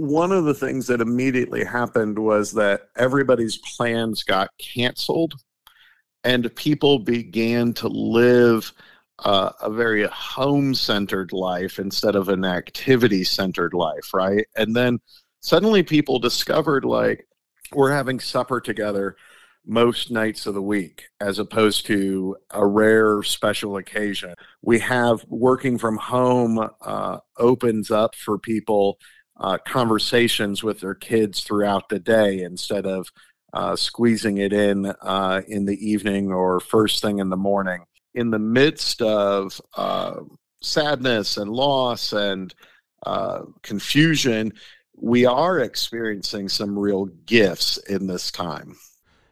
[0.00, 5.34] one of the things that immediately happened was that everybody's plans got canceled
[6.24, 8.72] and people began to live
[9.18, 14.46] uh, a very home centered life instead of an activity centered life, right?
[14.56, 15.00] And then
[15.40, 17.26] suddenly people discovered like
[17.74, 19.16] we're having supper together
[19.66, 24.34] most nights of the week as opposed to a rare special occasion.
[24.62, 28.98] We have working from home uh, opens up for people
[29.40, 33.08] uh, conversations with their kids throughout the day instead of
[33.52, 37.84] uh, squeezing it in uh, in the evening or first thing in the morning.
[38.14, 40.16] In the midst of uh,
[40.62, 42.54] sadness and loss and
[43.06, 44.52] uh, confusion,
[44.94, 48.76] we are experiencing some real gifts in this time.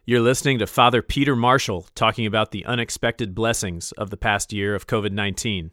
[0.05, 4.73] You're listening to Father Peter Marshall talking about the unexpected blessings of the past year
[4.73, 5.71] of COVID 19.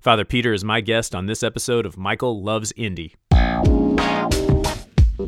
[0.00, 3.14] Father Peter is my guest on this episode of Michael Loves Indy.
[5.18, 5.26] Hi,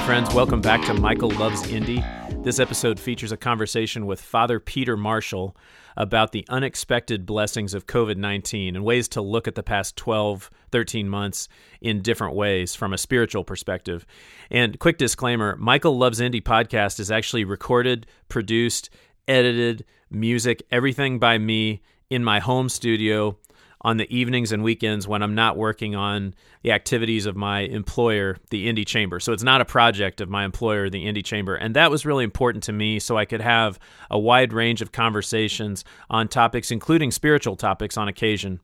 [0.00, 0.34] friends.
[0.34, 2.02] Welcome back to Michael Loves Indy.
[2.42, 5.54] This episode features a conversation with Father Peter Marshall
[5.96, 10.50] about the unexpected blessings of COVID 19 and ways to look at the past 12,
[10.70, 11.48] 13 months
[11.80, 14.06] in different ways from a spiritual perspective.
[14.50, 18.90] And quick disclaimer Michael Loves Indy podcast is actually recorded, produced,
[19.26, 23.38] edited, music, everything by me in my home studio
[23.82, 28.36] on the evenings and weekends when I'm not working on the activities of my employer,
[28.50, 29.20] the Indy Chamber.
[29.20, 31.54] So it's not a project of my employer, the Indy Chamber.
[31.54, 33.78] And that was really important to me so I could have
[34.10, 38.60] a wide range of conversations on topics, including spiritual topics on occasion.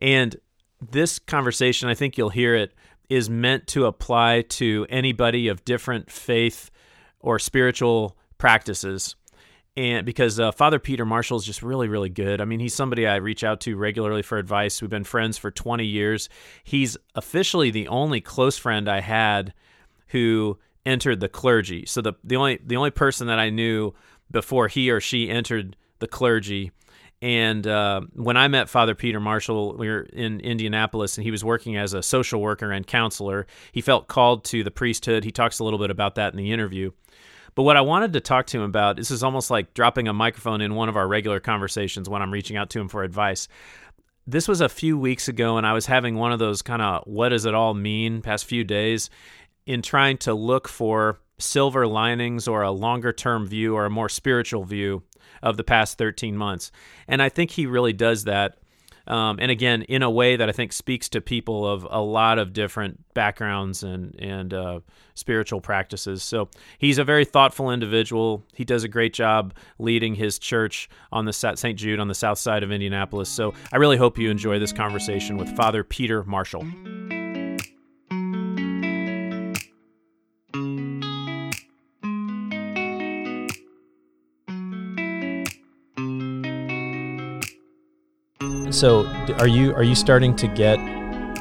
[0.00, 0.36] And
[0.90, 2.74] this conversation, I think you'll hear it,
[3.08, 6.70] is meant to apply to anybody of different faith
[7.20, 9.16] or spiritual practices
[9.76, 12.40] and because uh, Father Peter Marshall is just really, really good.
[12.40, 14.82] I mean, he's somebody I reach out to regularly for advice.
[14.82, 16.28] We've been friends for 20 years.
[16.62, 19.54] He's officially the only close friend I had
[20.08, 21.86] who entered the clergy.
[21.86, 23.94] So the the only the only person that I knew
[24.30, 26.72] before he or she entered the clergy.
[27.22, 31.44] And uh, when I met Father Peter Marshall, we were in Indianapolis, and he was
[31.44, 33.46] working as a social worker and counselor.
[33.70, 35.22] He felt called to the priesthood.
[35.22, 36.90] He talks a little bit about that in the interview.
[37.54, 40.12] But what I wanted to talk to him about, this is almost like dropping a
[40.12, 43.48] microphone in one of our regular conversations when I'm reaching out to him for advice.
[44.26, 47.02] This was a few weeks ago, and I was having one of those kind of
[47.06, 49.10] what does it all mean past few days
[49.66, 54.08] in trying to look for silver linings or a longer term view or a more
[54.08, 55.02] spiritual view
[55.42, 56.70] of the past 13 months.
[57.08, 58.58] And I think he really does that
[59.06, 62.38] um, and again, in a way that I think speaks to people of a lot
[62.38, 64.80] of different backgrounds and and uh,
[65.14, 66.22] spiritual practices.
[66.22, 66.48] So
[66.78, 68.44] he's a very thoughtful individual.
[68.54, 71.78] He does a great job leading his church on the St.
[71.78, 73.28] Jude on the south side of Indianapolis.
[73.28, 76.66] So I really hope you enjoy this conversation with Father Peter Marshall.
[88.72, 89.04] So,
[89.38, 90.78] are you are you starting to get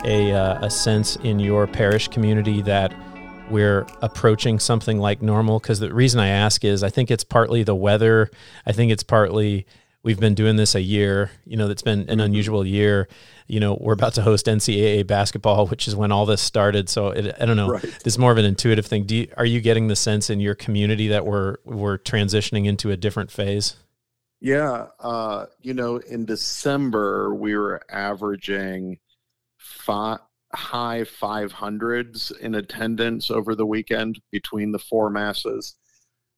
[0.03, 2.93] a uh, a sense in your parish community that
[3.49, 5.59] we're approaching something like normal?
[5.59, 8.29] Because the reason I ask is I think it's partly the weather.
[8.65, 9.65] I think it's partly
[10.03, 11.31] we've been doing this a year.
[11.45, 12.19] You know, that's been an mm-hmm.
[12.19, 13.07] unusual year.
[13.47, 16.89] You know, we're about to host NCAA basketball, which is when all this started.
[16.89, 17.69] So it, I don't know.
[17.69, 17.81] Right.
[17.81, 19.05] This is more of an intuitive thing.
[19.05, 22.91] Do you, are you getting the sense in your community that we're we're transitioning into
[22.91, 23.77] a different phase?
[24.41, 28.97] Yeah, uh, you know, in December we were averaging
[29.57, 30.19] five,
[30.51, 35.75] high 500s in attendance over the weekend between the four masses.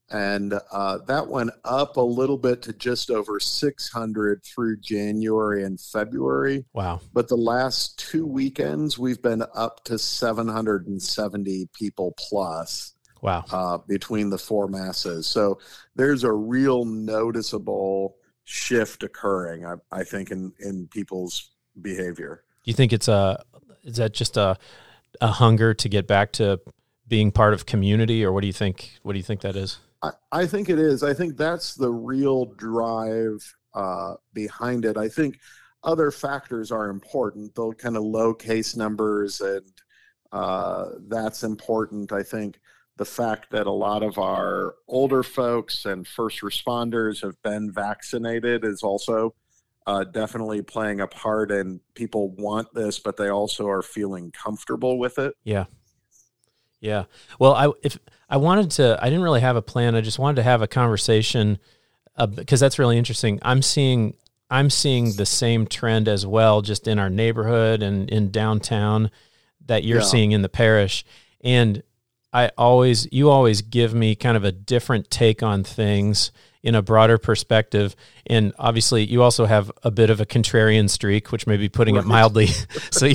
[0.09, 5.79] And uh, that went up a little bit to just over 600 through January and
[5.79, 6.65] February.
[6.73, 6.99] Wow.
[7.13, 12.93] But the last two weekends, we've been up to 770 people plus.
[13.23, 13.45] Wow.
[13.49, 15.27] Uh, between the four masses.
[15.27, 15.59] So
[15.95, 22.43] there's a real noticeable shift occurring, I, I think, in, in people's behavior.
[22.65, 23.41] Do you think it's a,
[23.85, 24.57] is that just a,
[25.21, 26.59] a hunger to get back to
[27.07, 29.79] being part of community or what do you think, what do you think that is?
[30.01, 31.01] I, I think it is.
[31.01, 34.97] I think that's the real drive uh, behind it.
[34.97, 35.39] I think
[35.81, 39.63] other factors are important, the kind of low case numbers and
[40.33, 42.11] uh, that's important.
[42.11, 42.59] I think
[42.97, 48.63] the fact that a lot of our older folks and first responders have been vaccinated
[48.63, 49.33] is also
[49.85, 54.97] uh, definitely playing a part and people want this but they also are feeling comfortable
[54.97, 55.33] with it.
[55.43, 55.65] Yeah.
[56.79, 57.05] Yeah.
[57.39, 57.97] Well i if
[58.29, 59.95] i wanted to i didn't really have a plan.
[59.95, 61.57] I just wanted to have a conversation
[62.15, 63.39] uh, because that's really interesting.
[63.41, 64.15] I'm seeing
[64.49, 69.09] i'm seeing the same trend as well just in our neighborhood and in downtown
[69.65, 70.05] that you're yeah.
[70.05, 71.03] seeing in the parish.
[71.43, 71.81] And
[72.33, 76.31] i always you always give me kind of a different take on things
[76.63, 77.95] in a broader perspective.
[78.25, 81.95] And obviously, you also have a bit of a contrarian streak, which may be putting
[81.95, 82.05] right.
[82.05, 82.47] it mildly.
[82.91, 83.11] so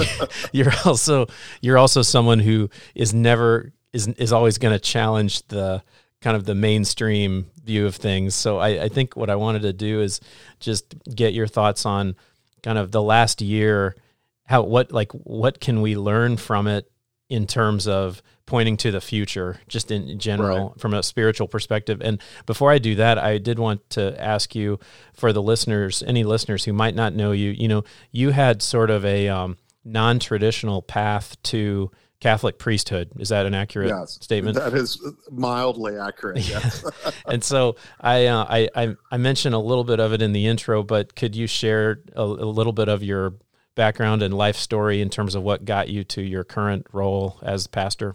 [0.53, 1.26] you're also
[1.61, 5.82] you're also someone who is never is is always going to challenge the
[6.20, 8.35] kind of the mainstream view of things.
[8.35, 10.20] So I, I think what I wanted to do is
[10.61, 12.17] just get your thoughts on
[12.62, 13.97] kind of the last year
[14.44, 16.91] how what like what can we learn from it
[17.29, 20.81] in terms of pointing to the future, just in general right.
[20.81, 22.01] from a spiritual perspective.
[22.03, 24.81] And before I do that, I did want to ask you
[25.13, 28.91] for the listeners, any listeners who might not know you, you know, you had sort
[28.91, 31.91] of a um, non traditional path to
[32.21, 33.11] Catholic priesthood.
[33.19, 34.57] Is that an accurate yes, statement?
[34.57, 34.99] That is
[35.31, 36.39] mildly accurate.
[36.49, 36.85] Yes.
[37.27, 40.47] and so I, uh, I, I I mentioned a little bit of it in the
[40.47, 43.35] intro, but could you share a, a little bit of your
[43.79, 47.69] background and life story in terms of what got you to your current role as
[47.69, 48.13] pastor?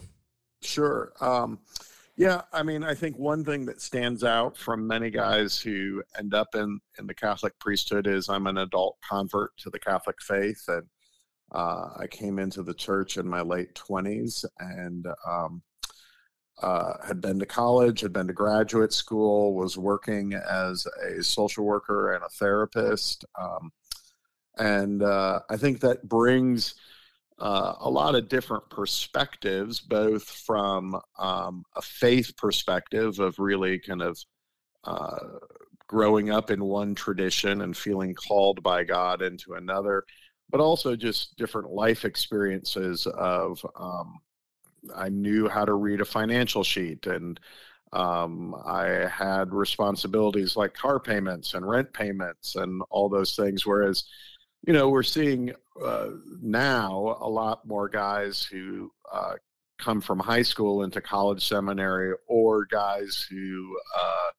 [0.61, 1.13] Sure.
[1.21, 1.59] Um,
[2.17, 6.33] yeah, I mean, I think one thing that stands out from many guys who end
[6.33, 10.61] up in, in the Catholic priesthood is I'm an adult convert to the Catholic faith.
[10.67, 10.83] And
[11.53, 15.63] uh, I came into the church in my late 20s and um,
[16.61, 21.63] uh, had been to college, had been to graduate school, was working as a social
[21.63, 23.23] worker and a therapist.
[23.41, 23.71] Um,
[24.57, 26.75] and uh, I think that brings
[27.39, 34.01] uh, a lot of different perspectives, both from um, a faith perspective of really kind
[34.01, 34.17] of
[34.83, 35.19] uh,
[35.87, 40.03] growing up in one tradition and feeling called by God into another,
[40.49, 44.19] but also just different life experiences of um,
[44.95, 47.39] I knew how to read a financial sheet and
[47.93, 53.67] um, I had responsibilities like car payments and rent payments and all those things.
[53.67, 54.05] Whereas
[54.65, 55.51] you know, we're seeing
[55.83, 56.09] uh,
[56.41, 59.33] now a lot more guys who uh,
[59.77, 64.31] come from high school into college seminary or guys who uh,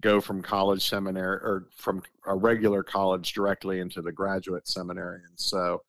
[0.00, 5.20] go from college seminary or from a regular college directly into the graduate seminary.
[5.28, 5.82] And so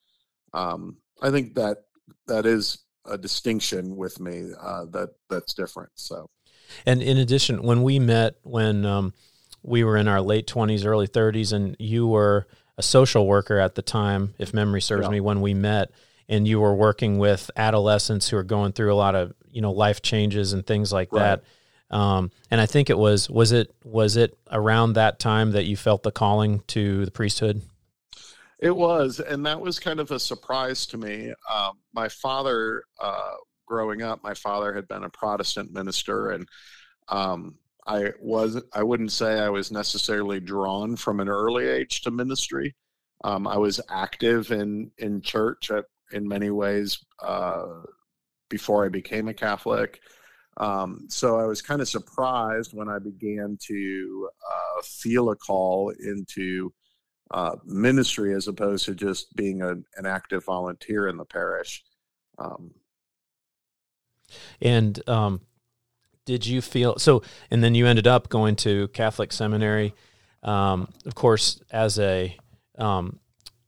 [0.53, 1.77] um, I think that
[2.27, 5.91] that is a distinction with me uh, that that's different.
[5.95, 6.27] So,
[6.87, 9.13] and in addition, when we met, when um,
[9.61, 13.75] we were in our late 20s, early 30s, and you were a social worker at
[13.75, 15.11] the time, if memory serves yeah.
[15.11, 15.91] me, when we met,
[16.27, 19.71] and you were working with adolescents who are going through a lot of you know
[19.71, 21.41] life changes and things like right.
[21.89, 21.95] that.
[21.95, 25.77] Um, and I think it was was it was it around that time that you
[25.77, 27.61] felt the calling to the priesthood.
[28.59, 31.33] It was, and that was kind of a surprise to me.
[31.53, 33.33] Um, my father, uh,
[33.65, 36.47] growing up, my father had been a Protestant minister, and
[37.09, 37.55] um,
[37.87, 42.75] I was I wouldn't say I was necessarily drawn from an early age to ministry.
[43.23, 47.65] Um, I was active in in church at, in many ways uh,
[48.49, 49.99] before I became a Catholic.
[50.57, 55.91] Um, so I was kind of surprised when I began to uh, feel a call
[55.99, 56.73] into
[57.31, 61.83] uh, ministry as opposed to just being a, an active volunteer in the parish.
[62.37, 62.71] Um,
[64.61, 65.41] and um,
[66.25, 67.21] did you feel so?
[67.51, 69.93] And then you ended up going to Catholic seminary,
[70.43, 72.35] um, of course, as a
[72.77, 73.19] um,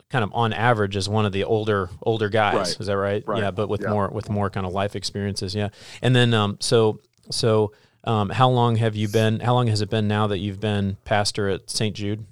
[0.10, 2.56] kind of on average as one of the older older guys.
[2.56, 2.80] Right.
[2.80, 3.24] Is that right?
[3.28, 3.44] right?
[3.44, 3.90] Yeah, but with yeah.
[3.90, 5.56] more with more kind of life experiences.
[5.56, 5.70] Yeah,
[6.02, 7.00] and then um, so
[7.30, 7.72] so
[8.04, 9.40] um, how long have you been?
[9.40, 11.96] How long has it been now that you've been pastor at St.
[11.96, 12.26] Jude?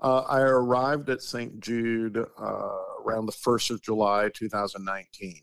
[0.00, 1.60] Uh, I arrived at St.
[1.60, 2.68] Jude uh,
[3.04, 5.42] around the first of July, two thousand nineteen.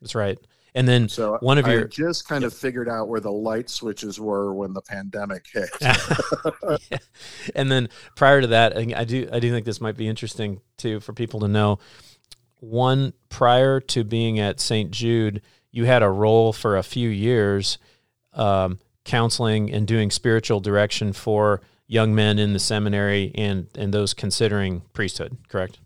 [0.00, 0.38] That's right.
[0.74, 3.70] And then so one of I your just kind of figured out where the light
[3.70, 5.70] switches were when the pandemic hit.
[5.80, 6.98] yeah.
[7.54, 11.00] And then prior to that, I do I do think this might be interesting too
[11.00, 11.78] for people to know.
[12.60, 14.90] One prior to being at St.
[14.90, 17.78] Jude, you had a role for a few years,
[18.32, 24.12] um, counseling and doing spiritual direction for young men in the seminary and and those
[24.12, 25.36] considering priesthood.
[25.48, 25.78] Correct?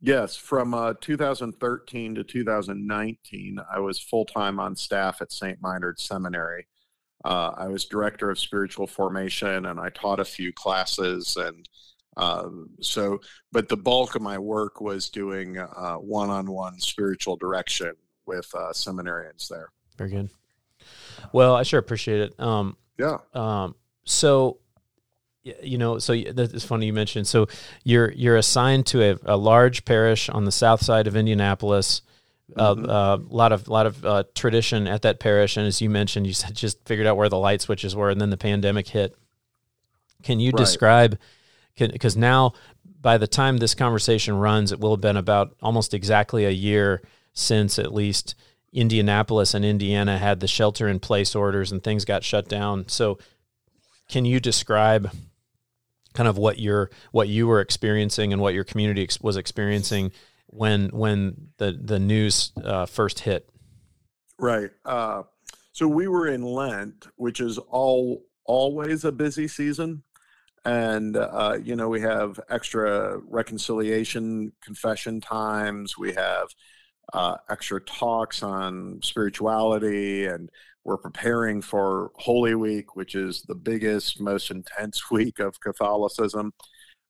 [0.00, 5.60] Yes, from uh, 2013 to 2019, I was full time on staff at St.
[5.60, 6.66] Meinrad Seminary.
[7.24, 11.36] Uh, I was director of spiritual formation and I taught a few classes.
[11.36, 11.68] And
[12.16, 12.48] uh,
[12.80, 13.20] so,
[13.52, 17.92] but the bulk of my work was doing one on one spiritual direction
[18.26, 19.70] with uh, seminarians there.
[19.96, 20.30] Very good.
[21.32, 22.38] Well, I sure appreciate it.
[22.38, 23.18] Um, yeah.
[23.34, 23.74] Um,
[24.04, 24.58] so,
[25.62, 27.26] you know, so that's funny you mentioned.
[27.26, 27.46] So
[27.84, 32.02] you're you're assigned to a, a large parish on the south side of Indianapolis.
[32.56, 32.88] A mm-hmm.
[32.88, 36.32] uh, lot of lot of uh, tradition at that parish, and as you mentioned, you
[36.32, 39.16] said just figured out where the light switches were, and then the pandemic hit.
[40.22, 40.58] Can you right.
[40.58, 41.18] describe?
[41.76, 42.54] Because now,
[43.00, 47.02] by the time this conversation runs, it will have been about almost exactly a year
[47.34, 48.34] since at least
[48.72, 52.88] Indianapolis and Indiana had the shelter in place orders and things got shut down.
[52.88, 53.18] So,
[54.08, 55.10] can you describe
[56.16, 60.10] kind of what you're what you were experiencing and what your community ex- was experiencing
[60.46, 63.48] when when the the news uh, first hit?
[64.38, 64.70] Right.
[64.84, 65.22] Uh,
[65.72, 70.02] so we were in Lent, which is all always a busy season,
[70.64, 75.98] and uh, you know we have extra reconciliation confession times.
[75.98, 76.48] We have
[77.12, 80.50] uh, extra talks on spirituality and
[80.86, 86.52] we're preparing for Holy Week, which is the biggest, most intense week of Catholicism.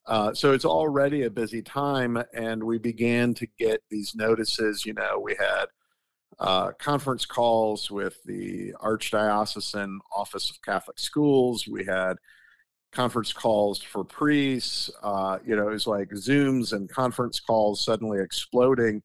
[0.06, 4.87] Uh, so it's already a busy time, and we began to get these notices.
[4.87, 5.66] You know, we had
[6.38, 11.66] uh, conference calls with the Archdiocesan Office of Catholic Schools.
[11.66, 12.16] We had
[12.92, 14.90] conference calls for priests.
[15.02, 19.02] Uh, you know, it was like Zooms and conference calls suddenly exploding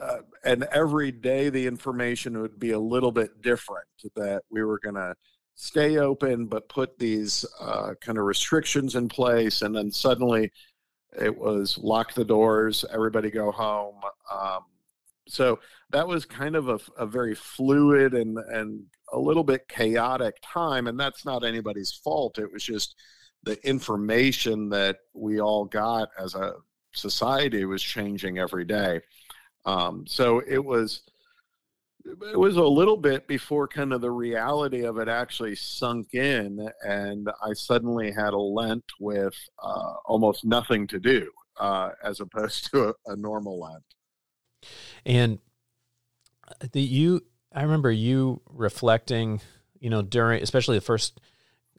[0.00, 4.78] uh, and every day the information would be a little bit different that we were
[4.78, 5.14] going to
[5.54, 10.50] stay open but put these uh, kind of restrictions in place and then suddenly
[11.20, 13.96] it was lock the doors everybody go home
[14.32, 14.60] um,
[15.28, 15.58] so
[15.90, 20.86] that was kind of a, a, very fluid and, and a little bit chaotic time
[20.86, 22.94] and that's not anybody's fault it was just
[23.42, 26.54] the information that we all got as a
[26.92, 29.00] society was changing every day
[29.64, 31.02] um, so it was
[32.04, 36.68] it was a little bit before kind of the reality of it actually sunk in,
[36.82, 42.70] and I suddenly had a Lent with uh, almost nothing to do uh, as opposed
[42.70, 43.84] to a, a normal Lent.
[45.04, 45.38] And
[46.72, 47.24] the you,
[47.54, 49.40] I remember you reflecting,
[49.78, 51.20] you know, during especially the first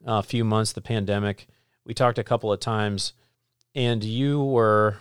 [0.06, 1.48] uh, few months the pandemic.
[1.84, 3.12] We talked a couple of times,
[3.74, 4.98] and you were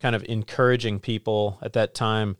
[0.00, 2.36] kind of encouraging people at that time.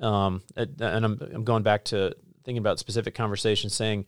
[0.00, 2.14] Um, and I'm, I'm going back to
[2.44, 4.06] thinking about specific conversations, saying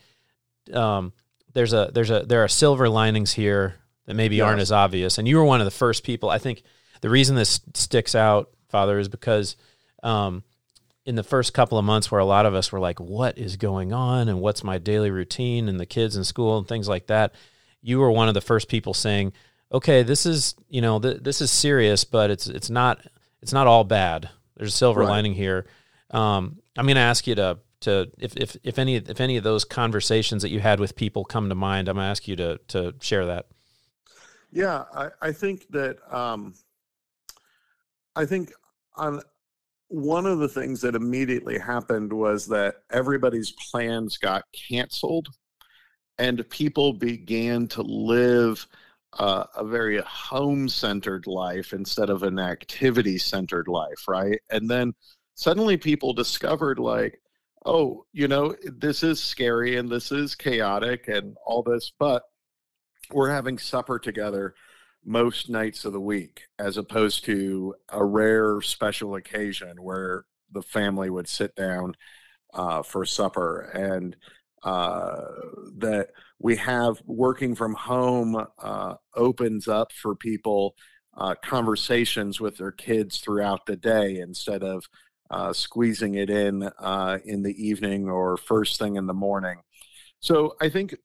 [0.73, 1.13] um,
[1.53, 4.45] there's a there's a there are silver linings here that maybe yes.
[4.45, 5.19] aren't as obvious.
[5.19, 6.31] And you were one of the first people.
[6.31, 6.63] I think
[7.01, 9.57] the reason this sticks out, Father, is because
[10.03, 10.43] um,
[11.07, 13.57] in the first couple of months, where a lot of us were like, "What is
[13.57, 17.07] going on?" and "What's my daily routine?" and the kids in school and things like
[17.07, 17.35] that,
[17.83, 19.33] you were one of the first people saying,
[19.75, 23.01] okay, this is you know th- this is serious, but it's it's not
[23.43, 24.31] it's not all bad.
[24.57, 25.09] There's a silver right.
[25.09, 25.67] lining here.
[26.11, 29.45] Um, I'm going to ask you to to if, if if any if any of
[29.45, 32.37] those conversations that you had with people come to mind, I'm going to ask you
[32.37, 33.47] to to share that.
[34.53, 36.55] Yeah, I, I think that um,
[38.15, 38.53] I think
[38.95, 39.21] on
[39.89, 45.29] one of the things that immediately happened was that everybody's plans got canceled
[46.19, 48.67] and people began to live
[49.19, 54.41] uh, a very home centered life instead of an activity centered life, right?
[54.51, 54.95] And then
[55.35, 57.21] suddenly people discovered, like,
[57.65, 62.23] oh, you know, this is scary and this is chaotic and all this, but
[63.11, 64.55] we're having supper together
[65.05, 71.11] most nights of the week as opposed to a rare special occasion where the family
[71.11, 71.95] would sit down
[72.55, 74.17] uh, for supper and
[74.63, 75.21] uh,
[75.77, 80.75] that we have working from home uh, opens up for people
[81.17, 84.85] uh, conversations with their kids throughout the day instead of
[85.31, 89.61] uh, squeezing it in uh, in the evening or first thing in the morning.
[90.21, 90.97] So I think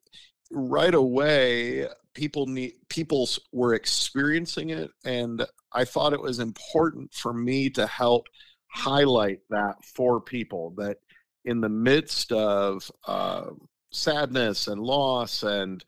[0.51, 7.33] right away people need people were experiencing it, and I thought it was important for
[7.33, 8.27] me to help
[8.71, 10.98] highlight that for people that
[11.45, 13.45] in the midst of uh,
[13.91, 15.84] sadness and loss and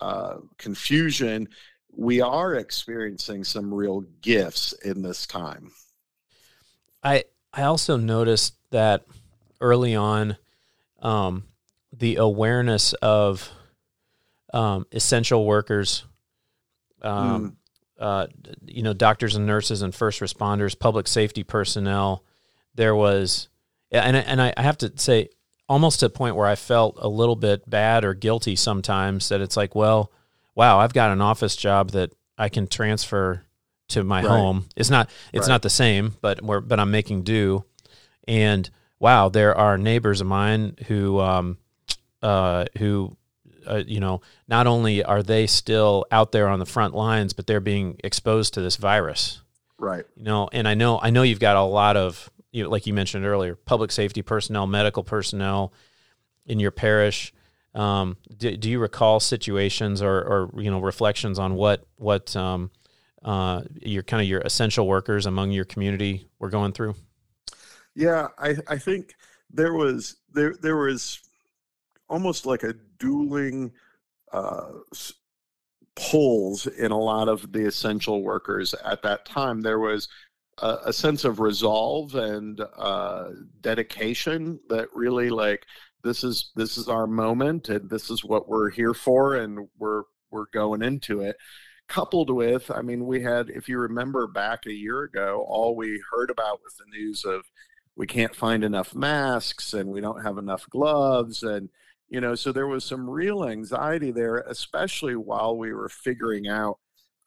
[0.00, 1.48] uh, confusion,
[1.96, 5.70] we are experiencing some real gifts in this time.
[7.02, 9.04] I I also noticed that
[9.60, 10.36] early on,
[11.00, 11.44] um,
[11.92, 13.50] the awareness of
[14.52, 16.04] um, essential workers,
[17.02, 17.56] um,
[18.00, 18.04] mm.
[18.04, 18.26] uh,
[18.66, 22.24] you know, doctors and nurses and first responders, public safety personnel.
[22.74, 23.48] There was,
[23.92, 25.28] and and I have to say,
[25.68, 29.40] almost to a point where I felt a little bit bad or guilty sometimes that
[29.40, 30.12] it's like, well,
[30.54, 33.44] wow, I've got an office job that I can transfer
[33.88, 34.28] to my right.
[34.28, 34.66] home.
[34.76, 35.54] It's not it's right.
[35.54, 37.64] not the same, but we're, but I'm making do.
[38.26, 38.68] And
[38.98, 41.58] wow, there are neighbors of mine who um,
[42.22, 43.16] uh, who
[43.66, 47.46] uh, you know, not only are they still out there on the front lines, but
[47.46, 49.40] they're being exposed to this virus.
[49.78, 50.04] Right.
[50.16, 52.86] You know, and I know I know you've got a lot of you know, like
[52.86, 55.72] you mentioned earlier, public safety personnel, medical personnel
[56.46, 57.34] in your parish.
[57.74, 60.20] Um, do, do, you recall situations or,
[60.54, 62.70] or, you know reflections on what what um,
[63.24, 66.94] uh, your kind of your essential workers among your community were going through?
[67.96, 69.16] Yeah, I, I think
[69.50, 71.20] there was there there was
[72.08, 73.72] almost like a dueling
[74.32, 74.68] uh,
[75.96, 79.60] pulls in a lot of the essential workers at that time.
[79.60, 80.08] There was
[80.58, 83.30] a, a sense of resolve and uh,
[83.60, 85.66] dedication that really like
[86.02, 90.02] this is this is our moment and this is what we're here for and we're
[90.30, 91.36] we're going into it.
[91.86, 96.02] Coupled with i mean we had if you remember back a year ago all we
[96.10, 97.44] heard about was the news of
[97.94, 101.68] we can't find enough masks and we don't have enough gloves and
[102.08, 106.78] you know so there was some real anxiety there especially while we were figuring out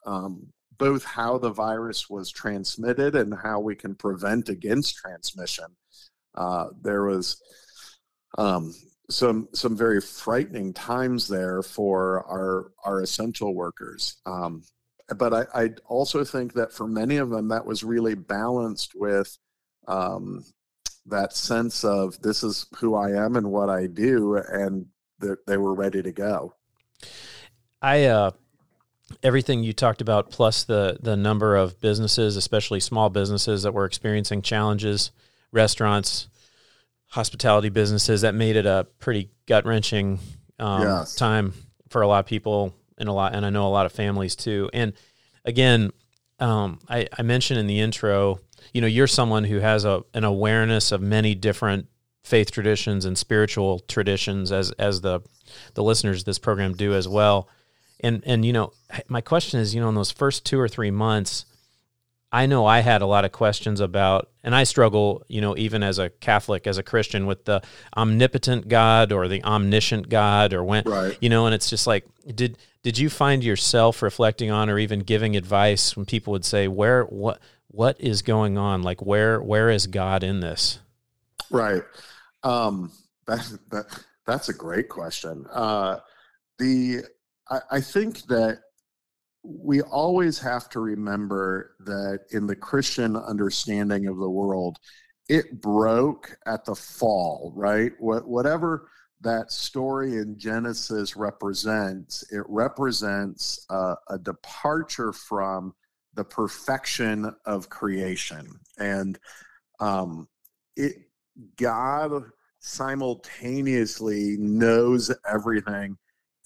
[0.06, 5.66] um, both how the virus was transmitted and how we can prevent against transmission.
[6.34, 7.42] Uh, there was
[8.36, 8.72] um,
[9.10, 14.16] some some very frightening times there for our our essential workers.
[14.26, 14.62] Um,
[15.16, 19.38] but I, I, also think that for many of them, that was really balanced with
[19.86, 20.44] um,
[21.06, 24.86] that sense of this is who I am and what I do, and
[25.20, 26.54] that they were ready to go.
[27.80, 28.32] I uh,
[29.22, 33.84] everything you talked about, plus the the number of businesses, especially small businesses that were
[33.84, 35.10] experiencing challenges,
[35.52, 36.28] restaurants,
[37.06, 40.18] hospitality businesses, that made it a pretty gut wrenching
[40.58, 41.14] um, yes.
[41.14, 41.52] time
[41.88, 44.36] for a lot of people and a lot, and I know a lot of families
[44.36, 44.68] too.
[44.72, 44.92] And
[45.44, 45.90] again,
[46.40, 48.40] um, I, I mentioned in the intro,
[48.72, 51.86] you know, you're someone who has a an awareness of many different
[52.24, 55.20] faith traditions and spiritual traditions, as as the
[55.74, 57.48] the listeners of this program do as well
[58.00, 58.72] and and you know
[59.08, 61.44] my question is you know in those first two or three months
[62.32, 65.82] i know i had a lot of questions about and i struggle you know even
[65.82, 67.60] as a catholic as a christian with the
[67.96, 71.16] omnipotent god or the omniscient god or when right.
[71.20, 75.00] you know and it's just like did did you find yourself reflecting on or even
[75.00, 78.82] giving advice when people would say where what what is going on?
[78.82, 80.78] Like where where is god in this?
[81.50, 81.82] Right.
[82.42, 82.92] Um
[83.26, 85.46] that, that that's a great question.
[85.52, 85.98] Uh
[86.58, 87.04] the
[87.50, 88.58] I, think that
[89.42, 94.78] we always have to remember that in the Christian understanding of the world,
[95.28, 97.92] it broke at the fall, right?
[97.98, 105.74] What, whatever that story in Genesis represents, it represents a departure from
[106.14, 108.58] the perfection of creation.
[108.78, 109.18] And
[109.80, 110.28] um,
[110.76, 110.94] it,
[111.56, 112.24] God
[112.60, 115.96] simultaneously knows everything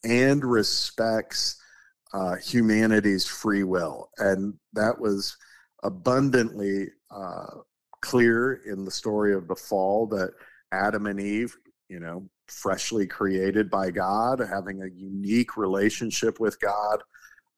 [0.04, 1.60] and respects
[2.12, 4.10] uh, humanity's free will.
[4.18, 5.36] And that was
[5.82, 7.46] abundantly uh,
[8.00, 10.32] clear in the story of the fall that
[10.72, 11.56] Adam and Eve,
[11.88, 17.02] you know, freshly created by God, having a unique relationship with God,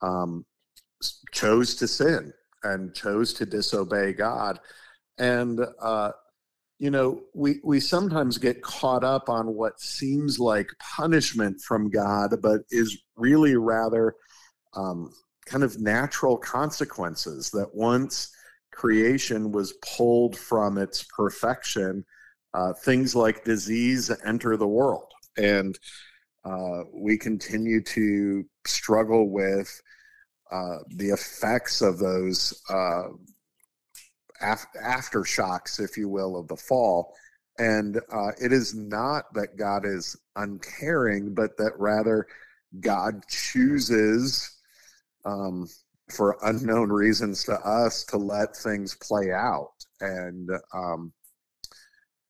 [0.02, 0.44] um,
[1.32, 4.58] chose to sin and chose to disobey God.
[5.18, 6.12] And uh,
[6.78, 12.34] you know, we, we sometimes get caught up on what seems like punishment from God,
[12.42, 14.14] but is really rather
[14.74, 15.10] um,
[15.46, 18.30] kind of natural consequences that once
[18.72, 22.04] creation was pulled from its perfection,
[22.54, 25.12] uh, things like disease enter the world.
[25.36, 25.78] And
[26.44, 29.80] uh, we continue to struggle with
[30.50, 33.08] uh, the effects of those uh,
[34.44, 37.14] af- aftershocks, if you will, of the fall.
[37.58, 42.26] And uh, it is not that God is uncaring, but that rather
[42.80, 44.50] God chooses,
[45.24, 45.68] um,
[46.10, 49.70] for unknown reasons to us, to let things play out.
[50.00, 51.12] And um,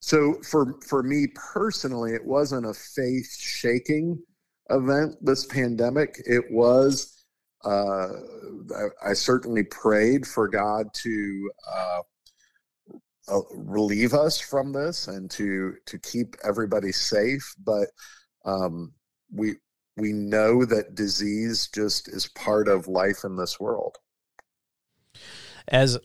[0.01, 4.23] so, for for me personally, it wasn't a faith shaking
[4.69, 5.17] event.
[5.23, 7.14] This pandemic, it was
[7.65, 8.09] uh,
[8.75, 12.01] I, I, certainly prayed for God to uh,
[13.29, 17.55] uh, relieve us from this and to to keep everybody safe.
[17.65, 17.89] But
[18.45, 18.93] um,
[19.33, 19.55] we
[19.97, 23.97] we know that disease just is part of life in this world.
[25.69, 25.99] As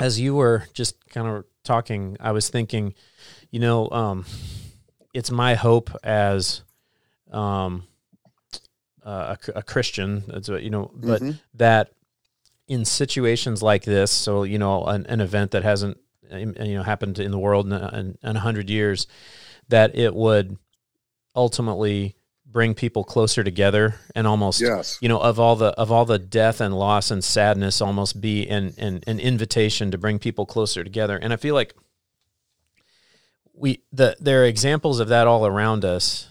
[0.00, 2.94] as you were just kind of talking, I was thinking,
[3.50, 4.26] you know, um,
[5.12, 6.62] it's my hope as
[7.30, 7.84] um,
[9.04, 11.36] uh, a, a, Christian, that's what, you know, but mm-hmm.
[11.54, 11.90] that
[12.66, 15.98] in situations like this, so you know, an, an event that hasn't
[16.30, 19.06] you know happened in the world in a hundred years,
[19.68, 20.56] that it would
[21.36, 24.96] ultimately bring people closer together and almost yes.
[25.00, 28.48] you know of all the of all the death and loss and sadness almost be
[28.48, 31.74] an, an an invitation to bring people closer together and i feel like
[33.54, 36.28] we the there are examples of that all around us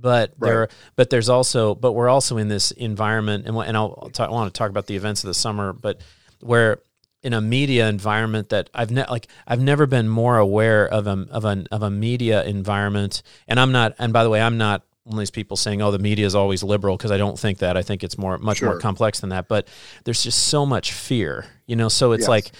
[0.00, 0.48] but right.
[0.48, 4.32] there but there's also but we're also in this environment and and I'll talk, I
[4.32, 6.00] want to talk about the events of the summer but
[6.40, 6.80] where
[7.22, 11.26] in a media environment that I've ne- like I've never been more aware of a
[11.30, 13.22] of a of a media environment.
[13.46, 13.94] And I'm not.
[13.98, 16.34] And by the way, I'm not one of these people saying, "Oh, the media is
[16.34, 17.76] always liberal," because I don't think that.
[17.76, 18.70] I think it's more much sure.
[18.70, 19.48] more complex than that.
[19.48, 19.68] But
[20.04, 21.88] there's just so much fear, you know.
[21.88, 22.28] So it's yes.
[22.28, 22.52] like.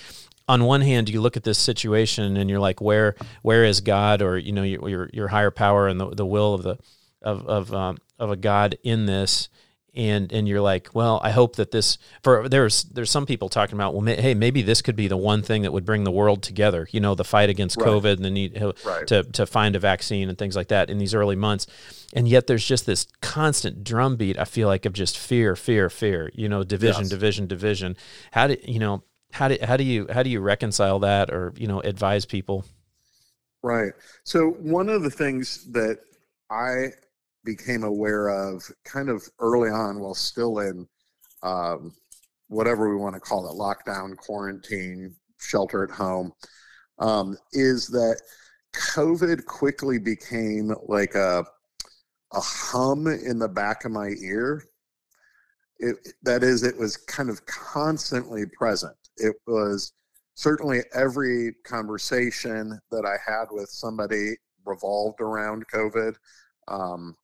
[0.49, 4.21] On one hand, you look at this situation and you're like, where, where is God,
[4.21, 6.77] or you know, your your, your higher power and the, the will of the,
[7.23, 9.49] of of um, of a God in this,
[9.95, 13.75] and and you're like, well, I hope that this for there's there's some people talking
[13.75, 16.11] about, well, may, hey, maybe this could be the one thing that would bring the
[16.11, 16.87] world together.
[16.91, 17.89] You know, the fight against right.
[17.89, 19.07] COVID and the need right.
[19.09, 21.67] to to find a vaccine and things like that in these early months.
[22.13, 24.39] And yet, there's just this constant drumbeat.
[24.39, 26.31] I feel like of just fear, fear, fear.
[26.35, 27.11] You know, division, yes.
[27.11, 27.97] division, division.
[28.33, 29.03] How do you know?
[29.33, 32.65] How do how do you how do you reconcile that, or you know, advise people?
[33.63, 33.93] Right.
[34.25, 35.99] So one of the things that
[36.51, 36.89] I
[37.57, 40.87] became aware of kind of early on while still in
[41.43, 41.95] um,
[42.49, 46.33] whatever we want to call it lockdown, quarantine, shelter at home
[46.99, 48.21] um, is that
[48.75, 51.45] COVID quickly became like a,
[52.33, 54.65] a hum in the back of my ear.
[55.79, 58.97] It, that is, it was kind of constantly present.
[59.17, 59.93] It was
[60.35, 64.35] certainly every conversation that I had with somebody
[64.67, 66.15] revolved around COVID.
[66.69, 67.17] Um,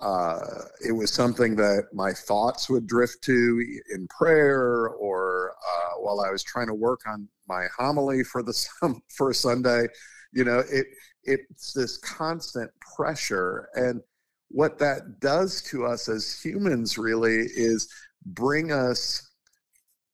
[0.00, 6.20] uh, it was something that my thoughts would drift to in prayer or uh, while
[6.20, 8.54] I was trying to work on my homily for the
[9.16, 9.86] for Sunday.
[10.32, 10.86] You know, it
[11.24, 14.00] it's this constant pressure, and
[14.48, 17.92] what that does to us as humans really is
[18.24, 19.30] bring us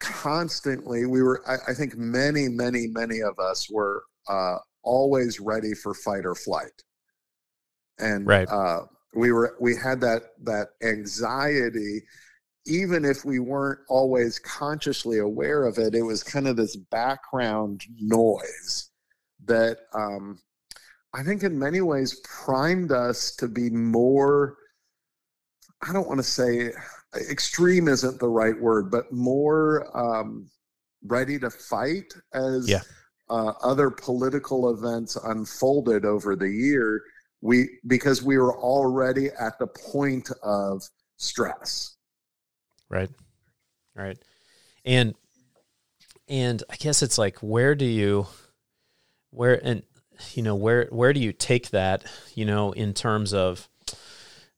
[0.01, 1.07] constantly.
[1.07, 5.94] We were, I, I think, many, many, many of us were uh, always ready for
[5.94, 6.83] fight or flight,
[7.99, 8.49] and right.
[8.49, 8.83] Uh,
[9.16, 12.02] we were we had that that anxiety
[12.66, 17.83] even if we weren't always consciously aware of it it was kind of this background
[17.98, 18.90] noise
[19.44, 20.38] that um,
[21.14, 24.57] i think in many ways primed us to be more
[25.83, 26.70] i don't want to say
[27.31, 30.48] extreme isn't the right word but more um,
[31.07, 32.83] ready to fight as yeah.
[33.31, 37.00] uh, other political events unfolded over the year
[37.40, 40.83] we because we were already at the point of
[41.16, 41.96] stress.
[42.88, 43.11] Right.
[43.94, 44.18] Right.
[44.85, 45.14] And
[46.29, 48.27] and i guess it's like where do you
[49.31, 49.83] where and
[50.33, 53.68] you know where where do you take that you know in terms of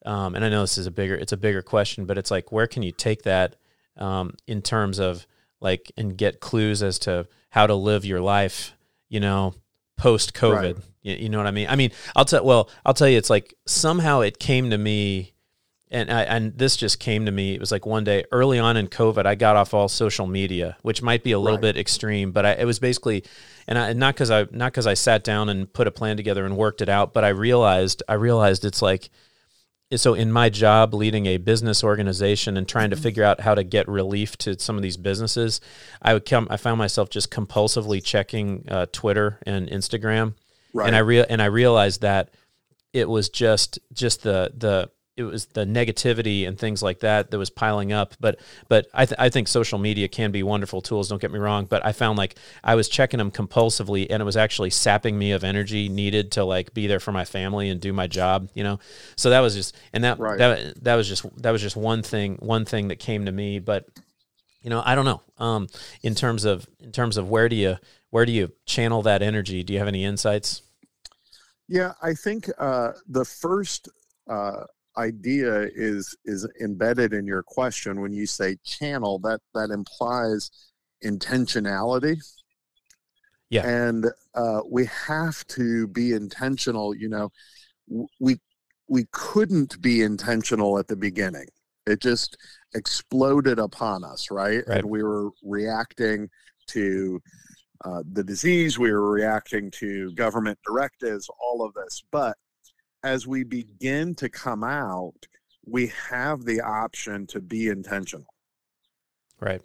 [0.07, 2.53] um, and i know this is a bigger it's a bigger question but it's like
[2.53, 3.57] where can you take that
[3.97, 5.27] um, in terms of
[5.61, 8.75] like and get clues as to how to live your life
[9.09, 9.55] you know
[9.99, 10.77] post covid right.
[11.03, 11.69] You, you, know what I mean?
[11.69, 12.45] I mean, I'll tell.
[12.45, 13.19] Well, I'll tell you.
[13.19, 15.33] It's like somehow it came to me,
[15.91, 17.55] and I, and this just came to me.
[17.55, 20.77] It was like one day early on in COVID, I got off all social media,
[20.83, 21.75] which might be a little right.
[21.75, 23.25] bit extreme, but I, it was basically,
[23.67, 26.45] and I, not because I not because I sat down and put a plan together
[26.45, 29.11] and worked it out, but I realized I realized it's like
[29.96, 33.03] so in my job leading a business organization and trying to mm-hmm.
[33.03, 35.61] figure out how to get relief to some of these businesses
[36.03, 40.35] i would come i found myself just compulsively checking uh, twitter and instagram
[40.72, 40.87] Right.
[40.87, 42.31] And I real and I realized that
[42.92, 47.38] it was just just the the it was the negativity and things like that that
[47.38, 48.14] was piling up.
[48.20, 51.09] But but I th- I think social media can be wonderful tools.
[51.09, 51.66] Don't get me wrong.
[51.66, 55.33] But I found like I was checking them compulsively, and it was actually sapping me
[55.33, 58.48] of energy needed to like be there for my family and do my job.
[58.54, 58.78] You know.
[59.16, 60.38] So that was just and that right.
[60.38, 63.59] that that was just that was just one thing one thing that came to me.
[63.59, 63.87] But
[64.62, 65.22] you know I don't know.
[65.38, 65.66] Um,
[66.02, 67.78] in terms of in terms of where do you
[68.11, 69.64] where do you channel that energy?
[69.64, 70.62] Do you have any insights?
[71.66, 73.90] Yeah, I think uh, the first
[74.31, 74.64] uh,
[74.99, 79.19] idea is is embedded in your question when you say channel.
[79.21, 80.51] That that implies
[81.05, 82.17] intentionality.
[83.51, 86.95] Yeah, and uh, we have to be intentional.
[86.95, 87.31] You know,
[88.21, 88.39] we
[88.89, 91.47] we couldn't be intentional at the beginning.
[91.87, 92.37] It just
[92.75, 94.63] exploded upon us, right?
[94.67, 94.81] right.
[94.81, 96.29] And we were reacting
[96.69, 97.21] to
[97.85, 102.03] uh, the disease, we were reacting to government directives, all of this.
[102.11, 102.37] But
[103.03, 105.27] as we begin to come out,
[105.67, 108.27] we have the option to be intentional.
[109.41, 109.63] Right.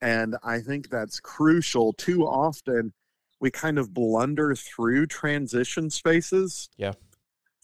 [0.00, 1.92] And I think that's crucial.
[1.92, 2.92] Too often,
[3.40, 6.68] we kind of blunder through transition spaces.
[6.76, 6.94] Yeah.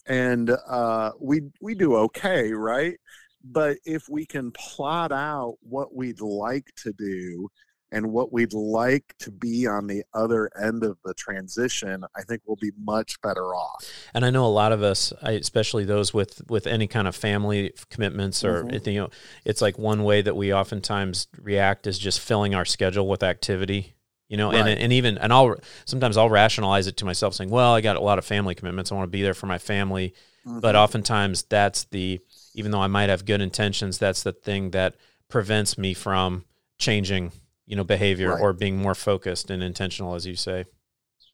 [0.05, 2.97] and uh, we we do okay, right?
[3.43, 7.49] But if we can plot out what we'd like to do
[7.91, 12.41] and what we'd like to be on the other end of the transition, I think
[12.45, 13.85] we'll be much better off.
[14.13, 17.73] And I know a lot of us, especially those with with any kind of family
[17.89, 18.89] commitments, or mm-hmm.
[18.89, 19.09] you know,
[19.45, 23.95] it's like one way that we oftentimes react is just filling our schedule with activity.
[24.27, 24.59] You know, right.
[24.59, 27.95] and and even and I'll sometimes I'll rationalize it to myself, saying, "Well, I got
[27.95, 28.91] a lot of family commitments.
[28.91, 30.13] I want to be there for my family."
[30.45, 30.59] Mm-hmm.
[30.59, 32.19] But oftentimes, that's the
[32.53, 34.95] even though I might have good intentions, that's the thing that
[35.29, 36.45] prevents me from
[36.77, 37.31] changing
[37.69, 38.41] you know behavior right.
[38.41, 40.65] or being more focused and intentional as you say.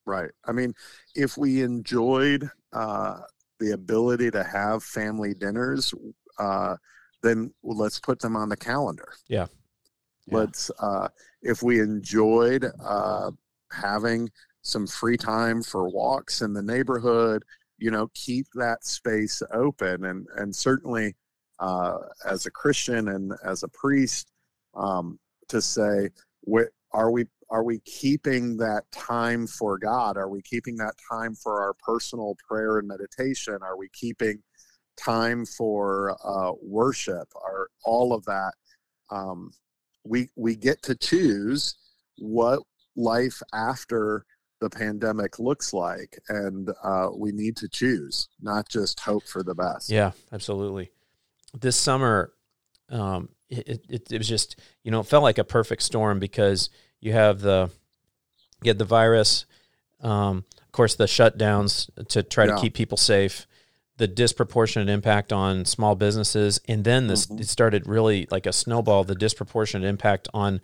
[0.05, 0.29] Right.
[0.45, 0.73] I mean
[1.15, 3.21] if we enjoyed uh,
[3.59, 5.93] the ability to have family dinners
[6.37, 6.75] uh,
[7.23, 9.13] then let's put them on the calendar.
[9.27, 9.47] Yeah,
[10.27, 10.37] yeah.
[10.37, 11.07] let's uh,
[11.41, 13.31] if we enjoyed uh,
[13.71, 14.29] having
[14.61, 17.43] some free time for walks in the neighborhood
[17.77, 20.03] you know keep that space open.
[20.03, 21.15] And and certainly
[21.59, 24.29] uh, as a christian and as a priest
[24.75, 25.17] um,
[25.47, 26.09] to say
[26.91, 30.17] are we are we keeping that time for God?
[30.17, 33.59] Are we keeping that time for our personal prayer and meditation?
[33.61, 34.41] Are we keeping
[34.97, 37.27] time for uh, worship?
[37.35, 38.53] Are all of that?
[39.11, 39.51] Um,
[40.03, 41.75] we we get to choose
[42.17, 42.61] what
[42.95, 44.25] life after
[44.61, 49.53] the pandemic looks like, and uh, we need to choose, not just hope for the
[49.53, 49.89] best.
[49.89, 50.91] Yeah, absolutely.
[51.53, 52.33] This summer,
[52.89, 56.69] um, it, it, it was just you know it felt like a perfect storm because
[56.99, 57.69] you have the
[58.63, 59.45] you had the virus,
[60.01, 62.55] um, of course the shutdowns to try yeah.
[62.55, 63.45] to keep people safe,
[63.97, 67.39] the disproportionate impact on small businesses, and then this mm-hmm.
[67.39, 69.03] it started really like a snowball.
[69.03, 70.61] The disproportionate impact on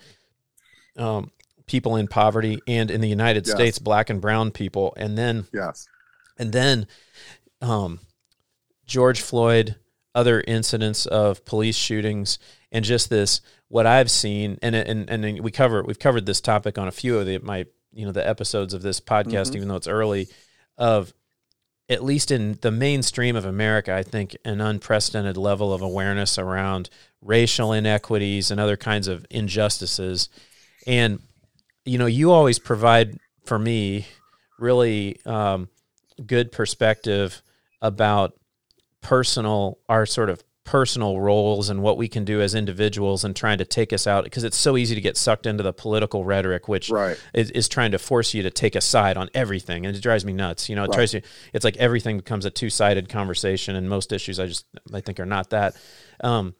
[0.97, 1.31] um,
[1.67, 3.55] people in poverty and in the United yes.
[3.55, 5.87] States, black and brown people, and then yes,
[6.37, 6.87] and then
[7.61, 7.99] um,
[8.85, 9.75] George Floyd,
[10.13, 12.39] other incidents of police shootings
[12.71, 16.77] and just this what I've seen and and and we cover we've covered this topic
[16.77, 19.57] on a few of the my you know the episodes of this podcast mm-hmm.
[19.57, 20.27] even though it's early
[20.77, 21.13] of
[21.89, 26.89] at least in the mainstream of America I think an unprecedented level of awareness around
[27.21, 30.27] racial inequities and other kinds of injustices
[30.85, 31.19] and
[31.85, 34.07] you know you always provide for me
[34.59, 35.69] really um,
[36.25, 37.41] good perspective
[37.81, 38.33] about
[39.01, 43.57] personal our sort of personal roles and what we can do as individuals and trying
[43.57, 46.67] to take us out because it's so easy to get sucked into the political rhetoric
[46.67, 47.19] which right.
[47.33, 50.23] is, is, trying to force you to take a side on everything and it drives
[50.23, 50.95] me nuts you know it right.
[50.95, 55.01] tries to it's like everything becomes a two-sided conversation and most issues i just i
[55.01, 55.75] think are not that
[56.23, 56.53] um,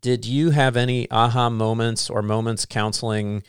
[0.00, 3.42] did you have any aha moments or moments counseling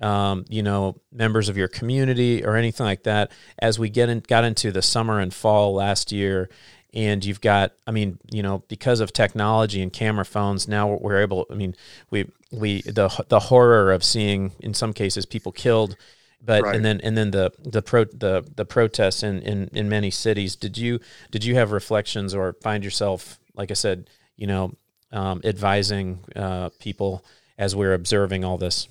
[0.00, 4.20] um, you know members of your community or anything like that as we get in,
[4.20, 6.48] got into the summer and fall last year
[6.94, 11.20] and you've got i mean you know because of technology and camera phones now we're
[11.20, 11.74] able i mean
[12.10, 15.96] we we the the horror of seeing in some cases people killed.
[16.40, 16.76] But right.
[16.76, 20.56] and then and then the the pro the the protests in, in in many cities.
[20.56, 24.74] Did you did you have reflections or find yourself like i said you know
[25.12, 27.24] um, advising uh, people
[27.56, 28.88] as we're observing all this?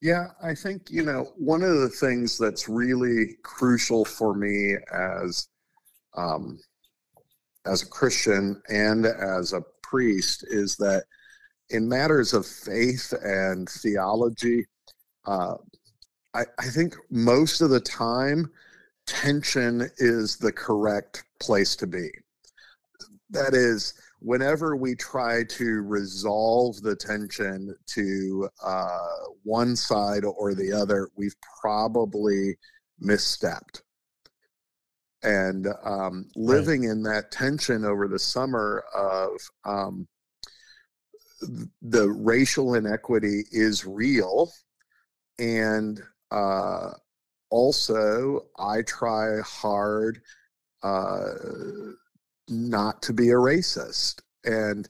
[0.00, 5.48] Yeah i think you know one of the things that's really crucial for me as
[6.16, 6.60] um,
[7.66, 11.04] as a Christian and as a priest is that
[11.70, 14.66] in matters of faith and theology,
[15.26, 15.54] uh,
[16.34, 18.50] I, I think most of the time,
[19.06, 22.10] tension is the correct place to be.
[23.30, 28.98] That is, whenever we try to resolve the tension to uh,
[29.42, 32.56] one side or the other, we've probably
[33.02, 33.82] misstepped
[35.22, 36.90] and um, living right.
[36.90, 39.30] in that tension over the summer of
[39.64, 40.06] um,
[41.80, 44.52] the racial inequity is real
[45.38, 46.90] and uh,
[47.50, 50.20] also i try hard
[50.82, 51.24] uh,
[52.48, 54.88] not to be a racist and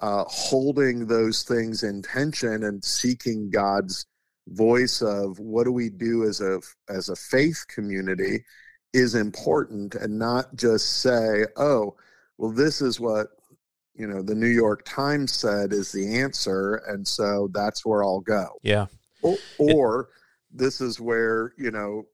[0.00, 4.06] uh, holding those things in tension and seeking god's
[4.48, 8.42] voice of what do we do as a as a faith community
[8.92, 11.94] is important and not just say, oh,
[12.38, 13.28] well, this is what
[13.94, 18.20] you know the New York Times said is the answer, and so that's where I'll
[18.20, 18.58] go.
[18.62, 18.86] Yeah.
[19.20, 20.06] Or, or it,
[20.52, 22.06] this is where you know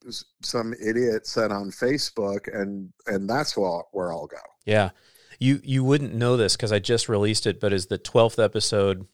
[0.43, 4.37] some idiot said on Facebook, and and that's where I'll, where I'll go.
[4.65, 4.91] Yeah.
[5.39, 9.07] You you wouldn't know this because I just released it, but is the twelfth episode.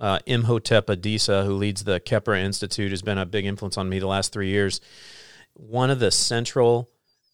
[0.00, 3.98] Uh, Imhotep Adisa, who leads the Kheprw Institute, has been a big influence on me
[3.98, 4.80] the last three years.
[5.54, 6.88] One of the central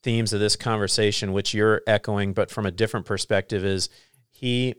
[0.05, 3.89] themes of this conversation, which you're echoing, but from a different perspective, is
[4.31, 4.75] he,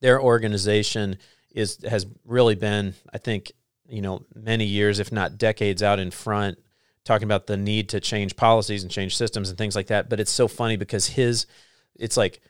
[0.00, 1.18] their organization
[1.54, 3.52] is has really been, I think,
[3.86, 6.58] you know, many years, if not decades, out in front,
[7.04, 10.08] talking about the need to change policies and change systems and things like that.
[10.08, 11.46] But it's so funny because his,
[11.94, 12.40] it's like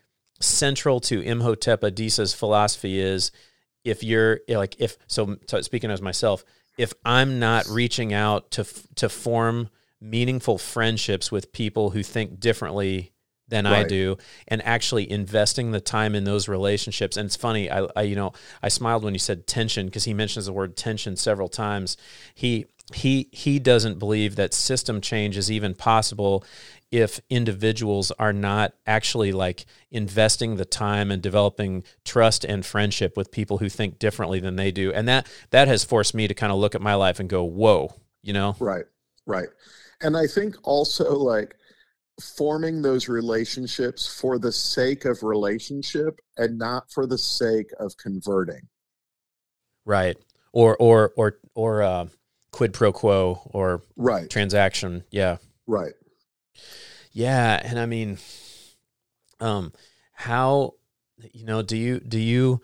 [0.40, 3.32] central to Imhotep Adisa's philosophy is
[3.84, 6.44] if you're like if so, so speaking as myself,
[6.78, 9.68] if I'm not reaching out to to form
[10.04, 13.12] meaningful friendships with people who think differently
[13.48, 13.84] than right.
[13.84, 14.16] I do
[14.48, 17.16] and actually investing the time in those relationships.
[17.16, 20.14] And it's funny, I, I you know, I smiled when you said tension because he
[20.14, 21.96] mentions the word tension several times.
[22.34, 26.44] He he he doesn't believe that system change is even possible
[26.90, 33.30] if individuals are not actually like investing the time and developing trust and friendship with
[33.30, 36.52] people who think differently than they do and that that has forced me to kind
[36.52, 38.84] of look at my life and go whoa you know right
[39.26, 39.48] right
[40.04, 41.56] and i think also like
[42.20, 48.68] forming those relationships for the sake of relationship and not for the sake of converting.
[49.84, 50.16] Right.
[50.52, 52.06] Or or or or uh,
[52.52, 54.30] quid pro quo or right.
[54.30, 55.04] transaction.
[55.10, 55.38] Yeah.
[55.66, 55.92] Right.
[57.12, 58.18] Yeah and i mean
[59.38, 59.72] um
[60.12, 60.74] how
[61.32, 62.60] you know do you do you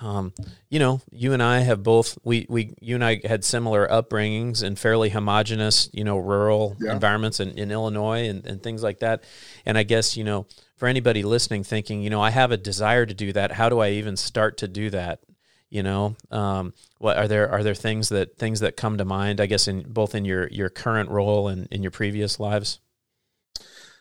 [0.00, 0.32] um,
[0.68, 4.62] you know, you and I have both we we you and I had similar upbringings
[4.62, 6.92] in fairly homogenous, you know, rural yeah.
[6.92, 9.24] environments in, in Illinois and, and things like that.
[9.66, 13.06] And I guess, you know, for anybody listening thinking, you know, I have a desire
[13.06, 15.20] to do that, how do I even start to do that?
[15.68, 19.40] You know, um, what are there are there things that things that come to mind,
[19.40, 22.78] I guess in both in your your current role and in your previous lives?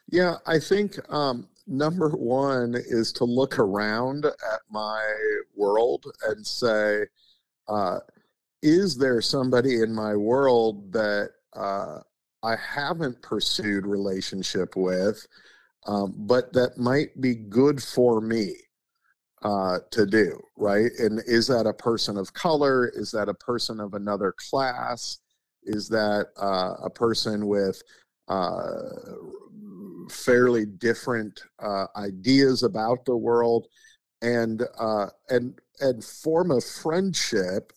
[0.10, 5.04] Yeah, I think um, number one is to look around at my
[5.56, 7.06] world and say,
[7.68, 8.00] uh,
[8.62, 12.00] is there somebody in my world that uh,
[12.44, 15.26] I haven't pursued relationship with,
[15.86, 18.56] um, but that might be good for me
[19.44, 20.92] uh, to do, right?
[21.00, 22.90] And is that a person of color?
[22.96, 25.20] Is that a person of another class?
[25.64, 27.82] Is that uh, a person with
[28.28, 28.74] uh,
[30.10, 33.68] fairly different uh, ideas about the world
[34.22, 37.72] and uh, and and form a friendship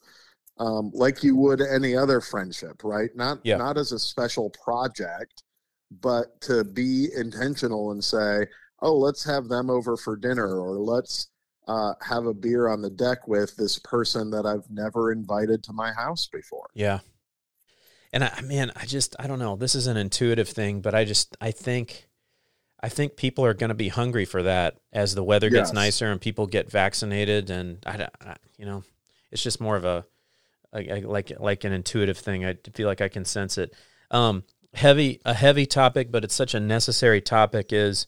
[0.61, 3.11] um, like you would any other friendship, right?
[3.16, 3.57] Not yeah.
[3.57, 5.43] not as a special project,
[6.01, 8.47] but to be intentional and say,
[8.83, 11.29] oh, let's have them over for dinner, or let's
[11.66, 15.73] uh, have a beer on the deck with this person that I've never invited to
[15.73, 16.69] my house before.
[16.75, 17.01] Yeah.
[18.12, 19.55] And I, man, I just, I don't know.
[19.55, 22.09] This is an intuitive thing, but I just, I think
[22.83, 25.75] I think people are going to be hungry for that as the weather gets yes.
[25.75, 27.51] nicer and people get vaccinated.
[27.51, 28.85] And I, I, you know,
[29.31, 30.05] it's just more of a,
[30.73, 32.45] a, a, like like an intuitive thing.
[32.45, 33.75] I feel like I can sense it.
[34.11, 37.73] Um, heavy a heavy topic, but it's such a necessary topic.
[37.73, 38.07] Is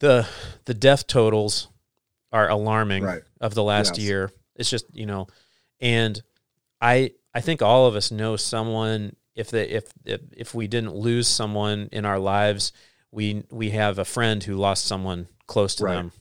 [0.00, 0.26] the
[0.64, 1.68] the death totals
[2.32, 3.22] are alarming right.
[3.40, 4.06] of the last yes.
[4.06, 4.30] year.
[4.56, 5.26] It's just you know,
[5.80, 6.20] and
[6.80, 10.94] I I think all of us know someone if they if if, if we didn't
[10.94, 12.72] lose someone in our lives
[13.10, 15.94] we we have a friend who lost someone close to right.
[15.94, 16.12] them.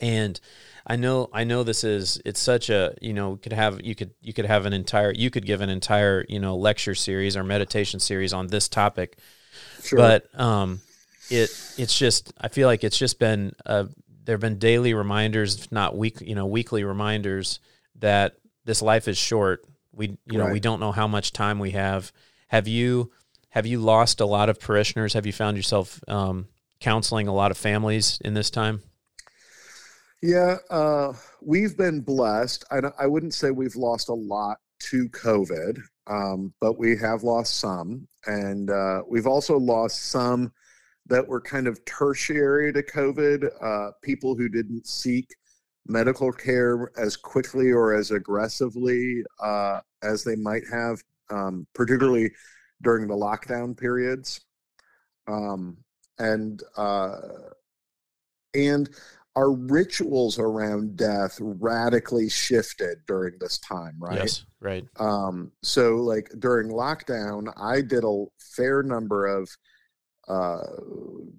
[0.00, 0.40] And
[0.86, 4.12] i know i know this is it's such a you know could have you could
[4.22, 7.44] you could have an entire you could give an entire you know lecture series or
[7.44, 9.18] meditation series on this topic.
[9.82, 9.98] Sure.
[9.98, 10.80] but um
[11.28, 13.84] it it's just i feel like it's just been uh
[14.24, 17.60] there have been daily reminders if not week you know weekly reminders
[17.96, 19.64] that this life is short.
[19.92, 22.12] We you know we don't know how much time we have.
[22.48, 23.10] Have you
[23.50, 25.12] have you lost a lot of parishioners?
[25.12, 26.48] Have you found yourself um,
[26.80, 28.82] counseling a lot of families in this time?
[30.22, 32.64] Yeah, uh, we've been blessed.
[32.70, 34.58] I, I wouldn't say we've lost a lot
[34.90, 38.06] to COVID, um, but we have lost some.
[38.26, 40.52] And uh, we've also lost some
[41.06, 45.34] that were kind of tertiary to COVID, uh, people who didn't seek
[45.86, 52.30] medical care as quickly or as aggressively uh, as they might have, um, particularly
[52.82, 54.40] during the lockdown periods.
[55.26, 55.78] Um,
[56.18, 57.16] and uh,
[58.54, 58.90] and
[59.36, 64.18] our rituals around death radically shifted during this time, right?
[64.18, 64.84] Yes, right.
[64.98, 69.48] Um, so, like during lockdown, I did a fair number of
[70.28, 70.60] uh,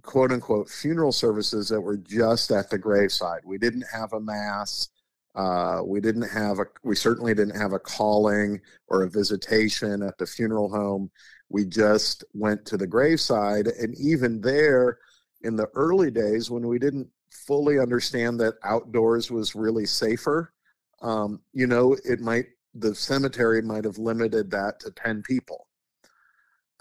[0.03, 3.41] quote unquote funeral services that were just at the graveside.
[3.45, 4.89] We didn't have a mass.
[5.35, 10.17] Uh, we didn't have a, we certainly didn't have a calling or a visitation at
[10.17, 11.09] the funeral home.
[11.49, 13.67] We just went to the graveside.
[13.67, 14.99] And even there,
[15.43, 20.53] in the early days when we didn't fully understand that outdoors was really safer,
[21.01, 25.67] um, you know, it might, the cemetery might have limited that to 10 people.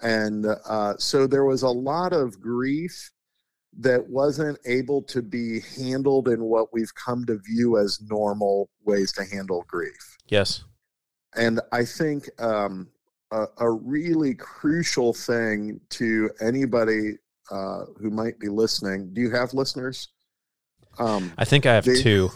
[0.01, 3.11] and uh, so there was a lot of grief
[3.79, 9.11] that wasn't able to be handled in what we've come to view as normal ways
[9.13, 10.17] to handle grief.
[10.27, 10.63] Yes.
[11.35, 12.89] And I think um,
[13.31, 17.13] a, a, really crucial thing to anybody
[17.49, 19.13] uh, who might be listening.
[19.13, 20.09] Do you have listeners?
[20.99, 22.29] Um, I think I have they, two.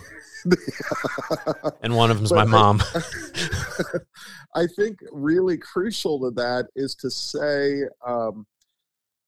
[1.82, 2.82] and one of them's my mom.
[4.56, 8.46] I think really crucial to that is to say, um,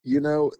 [0.03, 0.51] you know,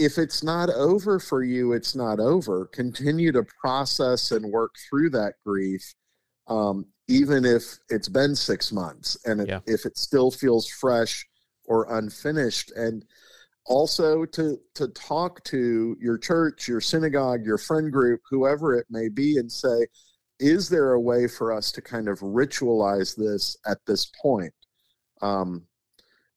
[0.00, 2.64] if it's not over for you, it's not over.
[2.72, 5.94] Continue to process and work through that grief,
[6.48, 9.60] um, even if it's been six months and yeah.
[9.66, 11.26] if it still feels fresh
[11.66, 12.72] or unfinished.
[12.74, 13.04] And
[13.66, 19.10] also to to talk to your church, your synagogue, your friend group, whoever it may
[19.10, 19.86] be, and say,
[20.38, 24.54] is there a way for us to kind of ritualize this at this point?
[25.20, 25.66] Um,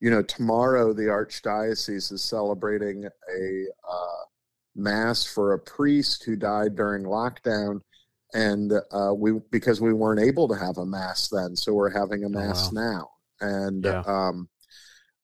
[0.03, 4.23] you know, tomorrow the Archdiocese is celebrating a uh,
[4.75, 7.79] mass for a priest who died during lockdown,
[8.33, 12.25] and uh, we because we weren't able to have a mass then, so we're having
[12.25, 12.81] a oh, mass oh, wow.
[12.81, 14.03] now, and yeah.
[14.05, 14.49] um,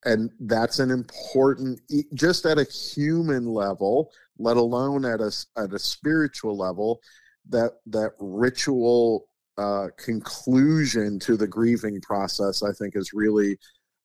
[0.06, 1.78] and that's an important
[2.14, 7.02] just at a human level, let alone at a at a spiritual level
[7.50, 9.26] that that ritual
[9.58, 13.60] uh, conclusion to the grieving process, I think, is really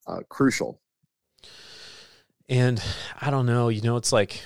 [0.06, 0.80] uh, crucial.
[2.48, 2.82] And
[3.20, 4.42] I don't know, you know, it's like,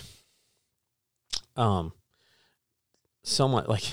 [1.57, 1.93] um,
[3.25, 3.85] somewhat like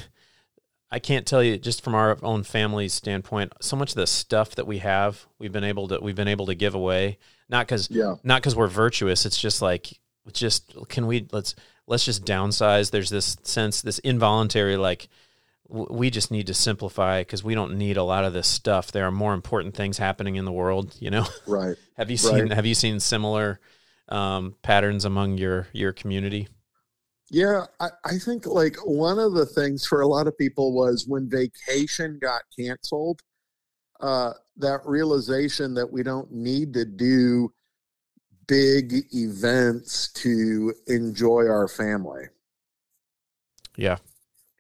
[0.91, 4.55] I can't tell you just from our own family's standpoint, so much of the stuff
[4.55, 7.18] that we have, we've been able to we've been able to give away.
[7.49, 8.16] Not because yeah.
[8.24, 9.26] not because we're virtuous.
[9.26, 9.99] It's just like
[10.32, 11.55] just can we let's
[11.88, 12.91] let's just downsize.
[12.91, 15.09] There's this sense, this involuntary like
[15.68, 18.91] we just need to simplify because we don't need a lot of this stuff.
[18.91, 21.26] There are more important things happening in the world, you know.
[21.47, 21.76] Right.
[21.97, 22.51] have you seen right.
[22.53, 23.59] Have you seen similar
[24.09, 26.47] um, patterns among your your community?
[27.32, 31.05] Yeah, I, I think like one of the things for a lot of people was
[31.07, 33.22] when vacation got canceled,
[33.99, 37.51] uh, that realization that we don't need to do
[38.47, 42.26] big events to enjoy our family.
[43.76, 43.97] Yeah.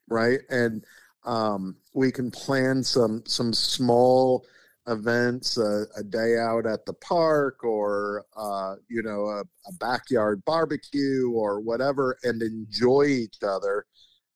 [0.07, 0.39] Right.
[0.49, 0.85] And
[1.25, 4.45] um, we can plan some some small
[4.87, 10.43] events, uh, a day out at the park, or uh, you know, a, a, backyard
[10.45, 13.85] barbecue, or whatever, and enjoy each other.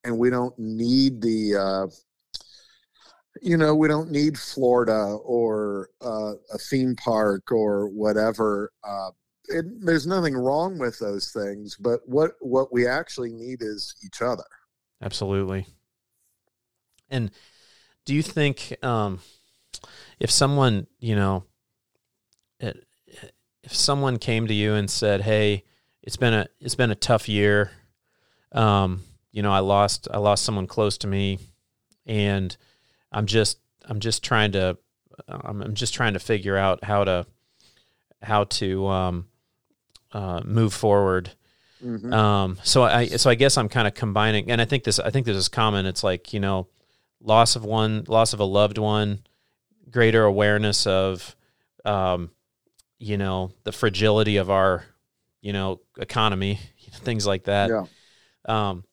[0.04, 1.88] And we don't need the, uh,
[3.42, 8.72] you know, we don't need Florida or uh, a theme park or whatever.
[8.84, 9.12] Uh,
[9.50, 14.22] it, there's nothing wrong with those things, but what what we actually need is each
[14.22, 14.44] other.
[15.02, 15.66] Absolutely.
[17.10, 17.32] And
[18.06, 19.20] do you think um,
[20.20, 21.46] if someone, you know,
[23.64, 25.64] if someone came to you and said, "Hey,
[26.02, 27.72] it's been a it's been a tough year.
[28.52, 31.40] Um, you know, I lost I lost someone close to me,
[32.06, 32.56] and
[33.12, 34.78] I'm just I'm just trying to
[35.28, 37.26] I'm, I'm just trying to figure out how to
[38.22, 39.28] how to um,
[40.12, 41.32] uh, move forward."
[41.84, 42.14] Mm-hmm.
[42.14, 45.10] Um, so I so I guess I'm kind of combining, and I think this I
[45.10, 45.86] think this is common.
[45.86, 46.68] It's like you know,
[47.22, 49.20] loss of one, loss of a loved one,
[49.90, 51.36] greater awareness of,
[51.86, 52.32] um,
[52.98, 54.84] you know, the fragility of our,
[55.42, 56.60] you know, economy,
[56.92, 57.70] things like that.
[57.70, 57.86] Yeah.
[58.46, 58.84] Um,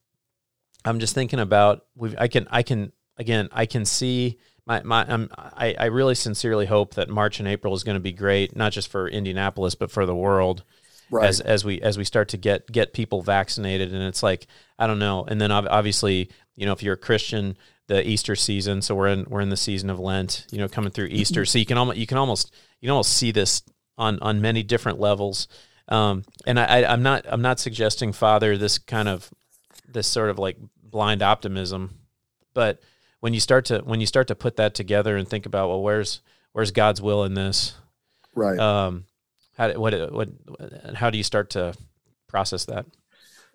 [0.85, 5.05] I'm just thinking about we I can I can again I can see my my
[5.05, 8.55] um, I I really sincerely hope that March and April is going to be great,
[8.55, 10.63] not just for Indianapolis but for the world.
[11.09, 11.25] Right.
[11.25, 14.47] As as we as we start to get get people vaccinated, and it's like
[14.77, 18.81] I don't know, and then obviously you know if you're a Christian, the Easter season.
[18.81, 21.45] So we're in we're in the season of Lent, you know, coming through Easter.
[21.45, 23.63] So you can almost you can almost you can almost see this
[23.97, 25.47] on on many different levels.
[25.89, 29.29] Um, and I, I, am not I'm not suggesting Father this kind of
[29.87, 31.97] this sort of like blind optimism,
[32.53, 32.81] but
[33.21, 35.81] when you start to when you start to put that together and think about well
[35.81, 37.75] where's where's God's will in this,
[38.35, 38.59] right?
[38.59, 39.05] Um,
[39.57, 40.29] how what what
[40.95, 41.73] how do you start to
[42.27, 42.85] process that?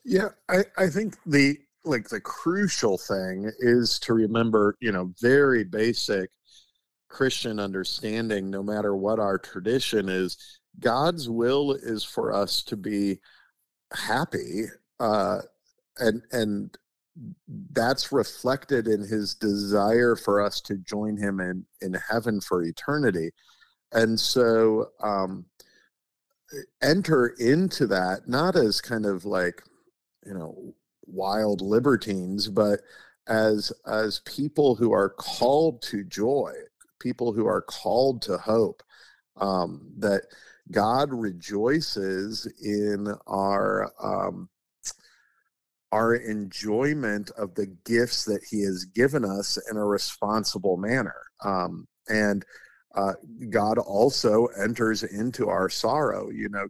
[0.05, 5.65] Yeah, I I think the like the crucial thing is to remember, you know, very
[5.65, 6.31] basic
[7.09, 10.37] Christian understanding, no matter what our tradition is,
[10.81, 13.21] God's will is for us to be
[13.93, 14.65] happy.
[14.99, 15.41] Uh,
[15.99, 16.77] and, and
[17.73, 23.31] that's reflected in his desire for us to join him in, in heaven for eternity.
[23.93, 25.45] And so, um,
[26.83, 29.63] enter into that not as kind of like,
[30.27, 30.75] you know,
[31.07, 32.81] wild libertines, but
[33.29, 36.53] as as people who are called to joy,
[37.01, 38.83] people who are called to hope.
[39.37, 40.25] Um, that
[40.71, 44.49] God rejoices in our um,
[45.91, 51.17] our enjoyment of the gifts that He has given us in a responsible manner.
[51.45, 52.45] Um, and
[52.95, 53.15] uh,
[53.51, 56.31] God also enters into our sorrow.
[56.31, 56.69] You know,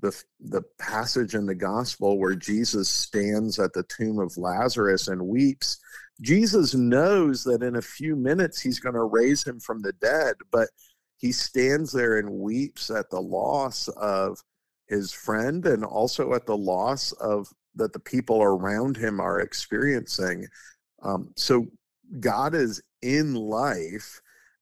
[0.00, 5.26] the the passage in the gospel where Jesus stands at the tomb of Lazarus and
[5.26, 5.78] weeps.
[6.20, 10.34] Jesus knows that in a few minutes he's going to raise him from the dead,
[10.50, 10.68] but
[11.16, 14.38] he stands there and weeps at the loss of
[14.88, 20.46] his friend and also at the loss of that the people around him are experiencing.
[21.02, 21.66] Um, so
[22.18, 24.20] God is in life,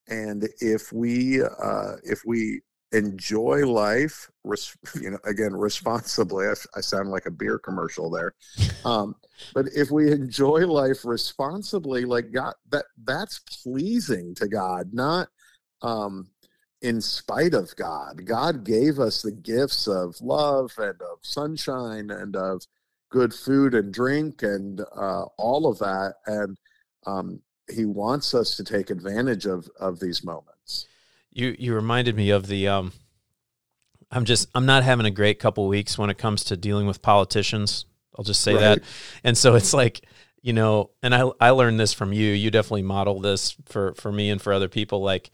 [0.08, 2.60] and if we uh, if we
[2.92, 6.46] enjoy life, res- you know, again responsibly.
[6.46, 8.34] I, I, sound like a beer commercial there,
[8.84, 9.14] um,
[9.54, 15.28] but if we enjoy life responsibly, like God, that that's pleasing to God, not
[15.82, 16.28] um,
[16.82, 18.24] in spite of God.
[18.24, 22.62] God gave us the gifts of love and of sunshine and of
[23.10, 26.56] good food and drink and uh, all of that, and
[27.06, 27.40] um,
[27.70, 30.86] He wants us to take advantage of of these moments.
[31.30, 32.92] You you reminded me of the um,
[34.10, 37.02] I'm just I'm not having a great couple weeks when it comes to dealing with
[37.02, 37.84] politicians.
[38.16, 38.60] I'll just say right.
[38.60, 38.80] that.
[39.22, 40.00] And so it's like,
[40.42, 42.32] you know, and I I learned this from you.
[42.32, 45.30] You definitely model this for for me and for other people like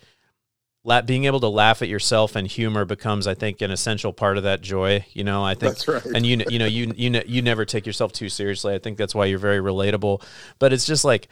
[1.06, 4.42] being able to laugh at yourself and humor becomes I think an essential part of
[4.42, 5.42] that joy, you know.
[5.42, 6.04] I think That's right.
[6.14, 8.74] and you you know you you you never take yourself too seriously.
[8.74, 10.22] I think that's why you're very relatable.
[10.58, 11.28] But it's just like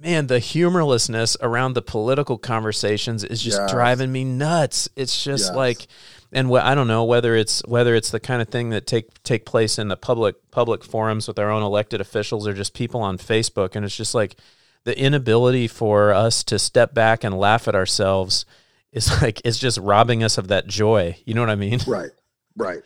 [0.00, 3.70] man, the humorlessness around the political conversations is just yes.
[3.70, 4.88] driving me nuts.
[4.96, 5.56] It's just yes.
[5.56, 5.86] like,
[6.32, 9.22] and wh- I don't know whether it's whether it's the kind of thing that take
[9.22, 13.02] take place in the public public forums with our own elected officials or just people
[13.02, 14.36] on Facebook, and it's just like
[14.84, 18.46] the inability for us to step back and laugh at ourselves
[18.92, 21.16] is like it's just robbing us of that joy.
[21.26, 21.80] You know what I mean?
[21.86, 22.10] Right,
[22.56, 22.82] right,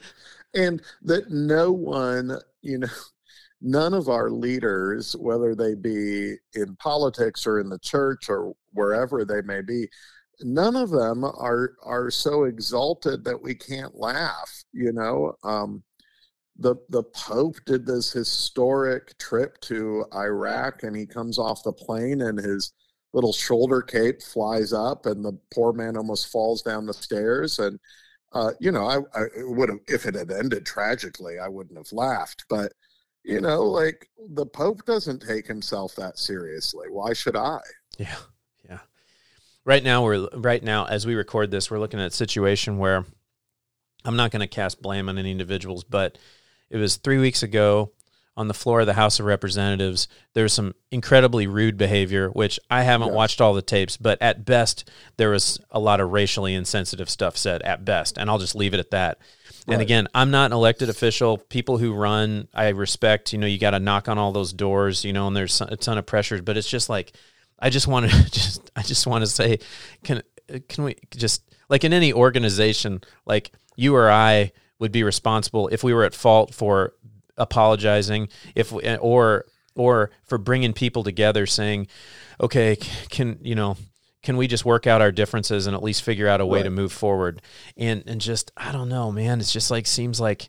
[0.52, 2.88] and that no one, you know
[3.64, 9.24] none of our leaders, whether they be in politics or in the church or wherever
[9.24, 9.88] they may be,
[10.42, 14.64] none of them are are so exalted that we can't laugh.
[14.72, 15.82] You know, um,
[16.58, 22.20] the the Pope did this historic trip to Iraq, and he comes off the plane,
[22.20, 22.72] and his
[23.14, 27.80] little shoulder cape flies up, and the poor man almost falls down the stairs, and.
[28.32, 31.92] Uh, you know, I, I would have if it had ended tragically, I wouldn't have
[31.92, 32.44] laughed.
[32.48, 32.72] But
[33.24, 36.88] you know, like the Pope doesn't take himself that seriously.
[36.90, 37.58] Why should I?
[37.98, 38.16] Yeah.
[38.68, 38.80] Yeah.
[39.64, 43.04] Right now we're right now as we record this, we're looking at a situation where
[44.04, 46.18] I'm not going to cast blame on any individuals, but
[46.70, 47.92] it was 3 weeks ago
[48.36, 52.58] on the floor of the House of Representatives, there was some incredibly rude behavior, which
[52.68, 53.16] I haven't yes.
[53.16, 57.36] watched all the tapes, but at best, there was a lot of racially insensitive stuff
[57.36, 58.18] said at best.
[58.18, 59.18] And I'll just leave it at that.
[59.66, 61.38] And again, I'm not an elected official.
[61.38, 63.32] People who run, I respect.
[63.32, 65.04] You know, you got to knock on all those doors.
[65.04, 66.42] You know, and there's a ton of pressures.
[66.42, 67.12] But it's just like,
[67.58, 69.58] I just want to just, I just want to say,
[70.02, 70.22] can
[70.68, 75.82] can we just like in any organization, like you or I would be responsible if
[75.82, 76.92] we were at fault for
[77.36, 79.46] apologizing, if or
[79.76, 81.86] or for bringing people together, saying,
[82.40, 82.76] okay,
[83.08, 83.76] can you know
[84.24, 86.64] can we just work out our differences and at least figure out a way right.
[86.64, 87.40] to move forward
[87.76, 90.48] and and just i don't know man it's just like seems like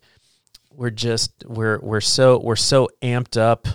[0.71, 3.67] we're just we're we're so we're so amped up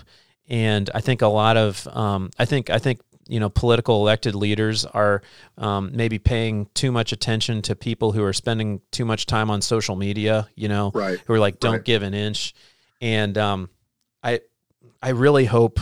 [0.49, 4.35] and i think a lot of um, i think i think you know political elected
[4.35, 5.21] leaders are
[5.57, 9.61] um, maybe paying too much attention to people who are spending too much time on
[9.61, 11.21] social media you know right.
[11.25, 11.85] who are like don't right.
[11.85, 12.53] give an inch
[12.99, 13.69] and um,
[14.23, 14.41] i
[15.01, 15.79] i really hope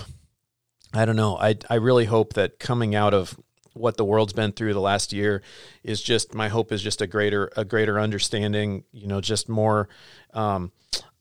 [0.93, 3.37] i don't know i i really hope that coming out of
[3.79, 5.41] what the world's been through the last year
[5.83, 9.87] is just my hope is just a greater a greater understanding you know just more
[10.33, 10.71] um,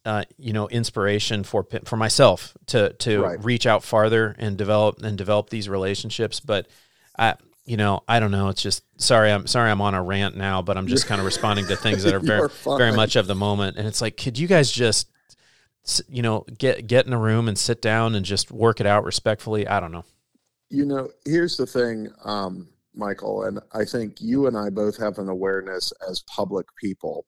[0.05, 3.45] uh, you know inspiration for for myself to to right.
[3.45, 6.41] reach out farther and develop and develop these relationships.
[6.41, 6.67] But
[7.19, 7.35] I
[7.65, 8.49] you know I don't know.
[8.49, 11.27] It's just sorry I'm sorry I'm on a rant now but I'm just kind of
[11.27, 13.77] responding to things that are very very much of the moment.
[13.77, 15.11] And it's like could you guys just
[16.09, 19.05] you know get get in a room and sit down and just work it out
[19.05, 19.69] respectfully?
[19.69, 20.05] I don't know
[20.71, 25.19] you know, here's the thing, um, Michael, and I think you and I both have
[25.19, 27.27] an awareness as public people.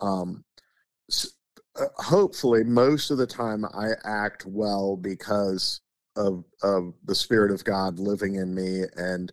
[0.00, 0.44] Um,
[1.76, 5.80] uh, hopefully, most of the time, I act well because
[6.16, 9.32] of of the Spirit of God living in me and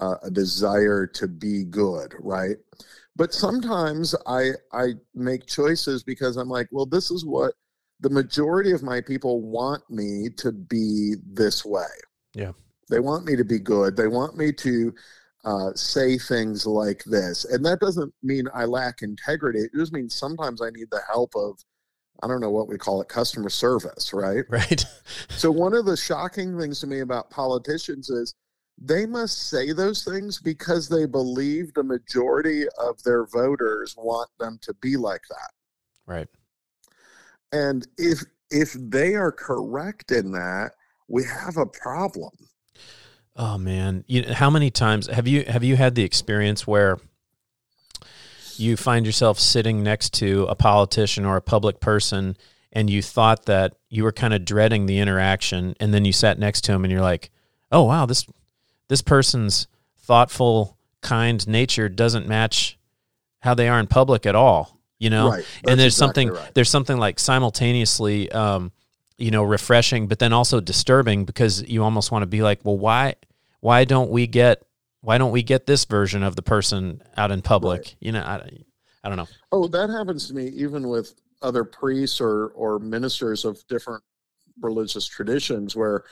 [0.00, 2.56] uh, a desire to be good, right?
[3.14, 7.54] But sometimes I I make choices because I'm like, well, this is what
[8.00, 11.84] the majority of my people want me to be this way.
[12.34, 12.52] Yeah.
[12.92, 13.96] They want me to be good.
[13.96, 14.94] They want me to
[15.44, 17.46] uh, say things like this.
[17.46, 19.60] And that doesn't mean I lack integrity.
[19.60, 21.58] It just means sometimes I need the help of,
[22.22, 24.44] I don't know what we call it, customer service, right?
[24.48, 24.84] Right.
[25.30, 28.34] so, one of the shocking things to me about politicians is
[28.78, 34.58] they must say those things because they believe the majority of their voters want them
[34.62, 35.50] to be like that.
[36.06, 36.28] Right.
[37.52, 40.72] And if if they are correct in that,
[41.08, 42.32] we have a problem.
[43.34, 46.98] Oh man, you how many times have you have you had the experience where
[48.56, 52.36] you find yourself sitting next to a politician or a public person
[52.72, 56.38] and you thought that you were kind of dreading the interaction and then you sat
[56.38, 57.30] next to him and you're like,
[57.70, 58.26] "Oh wow, this
[58.88, 59.66] this person's
[59.98, 62.78] thoughtful, kind nature doesn't match
[63.40, 65.30] how they are in public at all." You know?
[65.30, 65.44] Right.
[65.66, 66.54] and there's That's something right.
[66.54, 68.72] there's something like simultaneously um,
[69.22, 72.76] you know, refreshing but then also disturbing because you almost want to be like, "Well,
[72.76, 73.14] why
[73.60, 74.64] why don't we get
[75.00, 77.96] why don't we get this version of the person out in public?" Right.
[78.00, 78.48] You know, I,
[79.04, 79.28] I don't know.
[79.52, 84.02] Oh, that happens to me even with other priests or or ministers of different
[84.60, 86.04] religious traditions where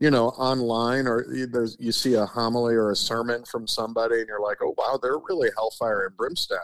[0.00, 4.28] you know online or there's you see a homily or a sermon from somebody and
[4.28, 6.58] you're like oh wow they're really hellfire and brimstone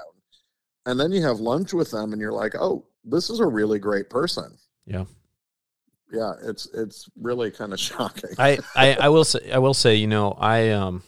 [0.84, 3.78] and then you have lunch with them and you're like oh this is a really
[3.78, 5.05] great person Yeah.
[6.12, 8.30] Yeah it's it's really kind of shocking.
[8.38, 11.02] I, I, I will say I will say you know I um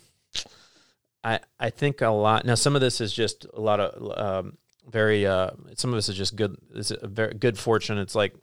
[1.22, 4.58] I I think a lot now some of this is just a lot of um,
[4.88, 7.98] very uh some of this is just good is a very good fortune.
[7.98, 8.34] It's like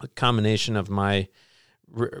[0.00, 1.28] a combination of my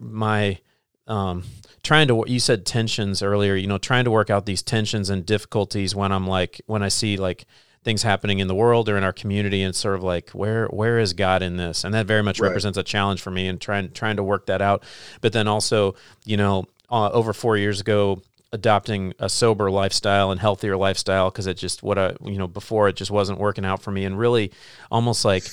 [0.00, 0.58] my
[1.06, 1.44] um
[1.82, 5.26] trying to you said tensions earlier you know trying to work out these tensions and
[5.26, 7.44] difficulties when I'm like when I see like
[7.84, 10.98] things happening in the world or in our community and sort of like where where
[10.98, 12.48] is God in this and that very much Right.
[12.48, 14.82] represents a challenge for me and trying trying to work that out
[15.20, 18.22] but then also you know uh, over 4 years ago
[18.52, 22.88] adopting a sober lifestyle and healthier lifestyle because it just what I you know before
[22.88, 24.50] it just wasn't working out for me and really
[24.90, 25.44] almost like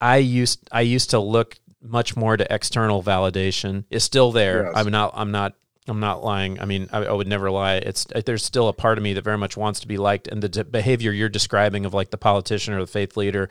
[0.00, 3.84] I used I used to look much more to external validation.
[3.90, 4.64] It's still there.
[4.64, 4.72] Yes.
[4.76, 5.54] I'm not I'm not
[5.88, 6.60] I'm not lying.
[6.60, 7.74] I mean, I, I would never lie.
[7.74, 10.40] It's there's still a part of me that very much wants to be liked, and
[10.40, 13.48] the d- behavior you're describing of like the politician or the faith leader,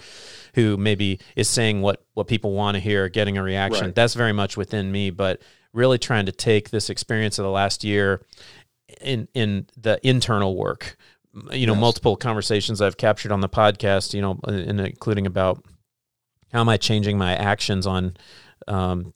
[0.56, 3.88] who maybe is saying what what people want to hear, getting a reaction.
[3.88, 3.96] Right.
[3.96, 5.10] That's very much within me.
[5.10, 5.42] But
[5.74, 8.22] really trying to take this experience of the last year
[9.02, 10.96] in in the internal work.
[11.52, 11.82] You know, Yes.
[11.82, 14.14] multiple conversations I've captured on the podcast.
[14.14, 15.66] You know, and including about
[16.54, 18.16] how am I changing my actions on
[18.70, 19.14] um,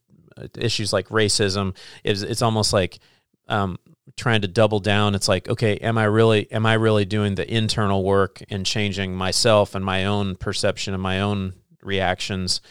[0.57, 1.75] issues like racism?
[2.03, 2.99] Is it's almost like
[3.47, 3.77] um,
[4.15, 5.15] trying to double down.
[5.15, 9.15] It's like, okay, am I really am I really doing the internal work and changing
[9.15, 12.61] myself and my own perception and my own reactions?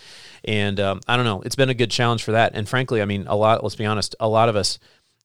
[0.44, 1.42] And um, I don't know.
[1.42, 2.52] It's been a good challenge for that.
[2.54, 3.62] And frankly, I mean, a lot.
[3.62, 4.14] Let's be honest.
[4.20, 4.78] A lot of us,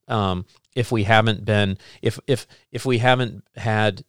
[0.07, 4.03] um, if we haven't been, if if if we haven't had,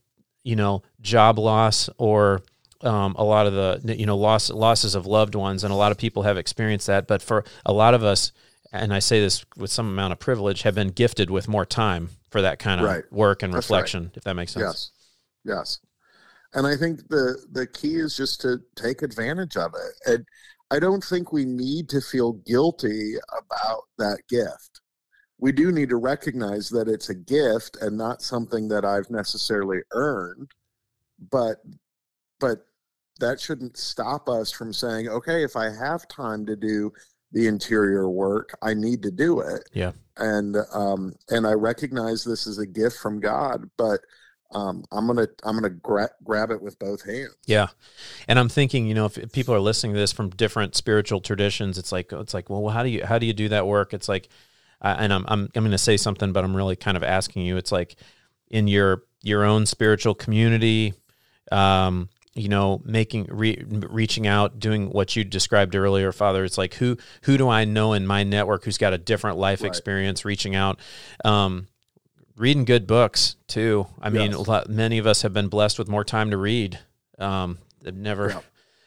[0.45, 2.43] you know, job loss or
[2.83, 5.93] um, a lot of the you know loss losses of loved ones, and a lot
[5.93, 7.07] of people have experienced that.
[7.07, 8.33] But for a lot of us,
[8.72, 12.11] and I say this with some amount of privilege, have been gifted with more time
[12.31, 13.05] for that kind of Right.
[13.12, 13.76] work and That's right.
[13.76, 14.12] reflection.
[14.14, 14.93] If that makes sense.
[15.45, 15.78] Yes, yes.
[16.55, 20.11] And I think the the key is just to take advantage of it.
[20.12, 20.24] And
[20.70, 24.81] I don't think we need to feel guilty about that gift.
[25.39, 29.81] We do need to recognize that it's a gift and not something that I've necessarily
[29.93, 30.51] earned.
[31.31, 31.59] But
[32.39, 32.66] but
[33.21, 36.93] that shouldn't stop us from saying, okay, if I have time to do
[37.33, 39.68] the interior work, I need to do it.
[39.73, 39.93] Yeah.
[40.16, 44.01] And um, and I recognize this is a gift from God, but
[44.53, 47.37] um, I'm gonna I'm gonna gra- grab it with both hands.
[47.47, 47.68] Yeah,
[48.27, 51.79] and I'm thinking, you know, if, people are listening to this from different spiritual traditions,
[51.79, 53.95] it's like it's like, well, how do you how do you do that work?
[53.95, 54.29] It's like,
[54.83, 57.47] uh, and I'm I'm I'm going to say something, but I'm really kind of asking
[57.47, 57.57] you.
[57.57, 57.97] It's like
[58.51, 60.95] in your your own spiritual community,
[61.53, 66.45] um, you know, making re, reaching out, doing what you described earlier, Father.
[66.45, 69.62] It's like who who do I know in my network who's got a different life
[69.62, 69.68] Right.
[69.68, 70.78] experience, reaching out.
[71.24, 71.66] Um,
[72.37, 73.87] reading good books too.
[74.01, 74.35] I mean, Yes.
[74.47, 76.78] a lot, many of us have been blessed with more time to read.
[77.18, 78.41] Um, I've never, Yeah.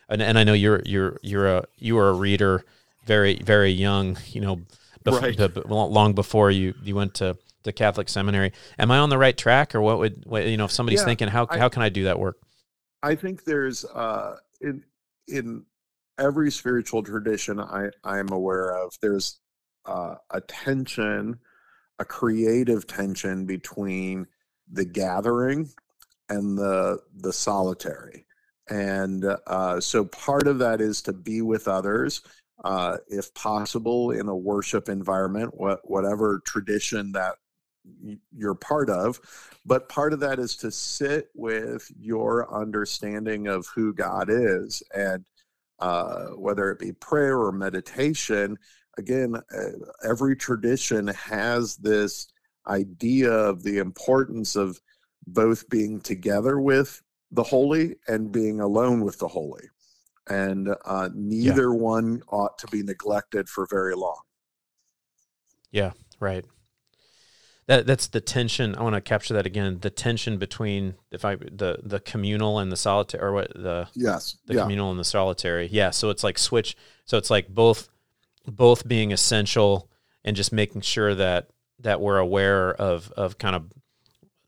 [0.10, 2.64] and, and I know you're you're you're a you were a reader
[3.06, 4.18] very very young.
[4.32, 4.62] You know,
[5.06, 5.66] bef- Right.
[5.70, 8.52] long before you you went to the Catholic seminary.
[8.80, 11.28] Am I on the right track, or what would what, you know if somebody's thinking
[11.28, 12.38] how I- how can I do that work?
[13.04, 14.84] I think there's uh, in
[15.28, 15.66] in
[16.18, 18.94] every spiritual tradition I I am aware of.
[19.02, 19.40] There's
[19.86, 21.38] uh, a tension,
[22.00, 24.26] a creative tension between
[24.72, 25.70] the gathering
[26.30, 28.26] and the the solitary,
[28.70, 32.22] and uh, so part of that is to be with others,
[32.64, 37.36] uh, if possible, in a worship environment, what whatever tradition that
[38.36, 39.20] you're part of
[39.66, 45.26] but part of that is to sit with your understanding of who god is and
[45.80, 48.58] uh, whether it be prayer or meditation
[48.98, 52.32] again uh, every tradition has this
[52.68, 54.80] idea of the importance of
[55.28, 59.64] both being together with the holy and being alone with the holy
[60.30, 61.80] and uh, neither yeah.
[61.80, 64.22] one ought to be neglected for very long
[65.72, 66.46] yeah right
[67.68, 68.76] that that's the tension.
[68.76, 69.80] I want to capture that again.
[69.80, 74.38] The tension between if I the the communal and the solitary, or what the yes,
[74.46, 74.62] the yeah.
[74.62, 75.68] communal and the solitary.
[75.72, 75.92] Yeah.
[75.92, 76.76] So it's like switch.
[77.06, 77.90] So it's like both
[78.46, 79.90] both being essential
[80.26, 81.50] and just making sure that
[81.80, 83.72] that we're aware of of kind of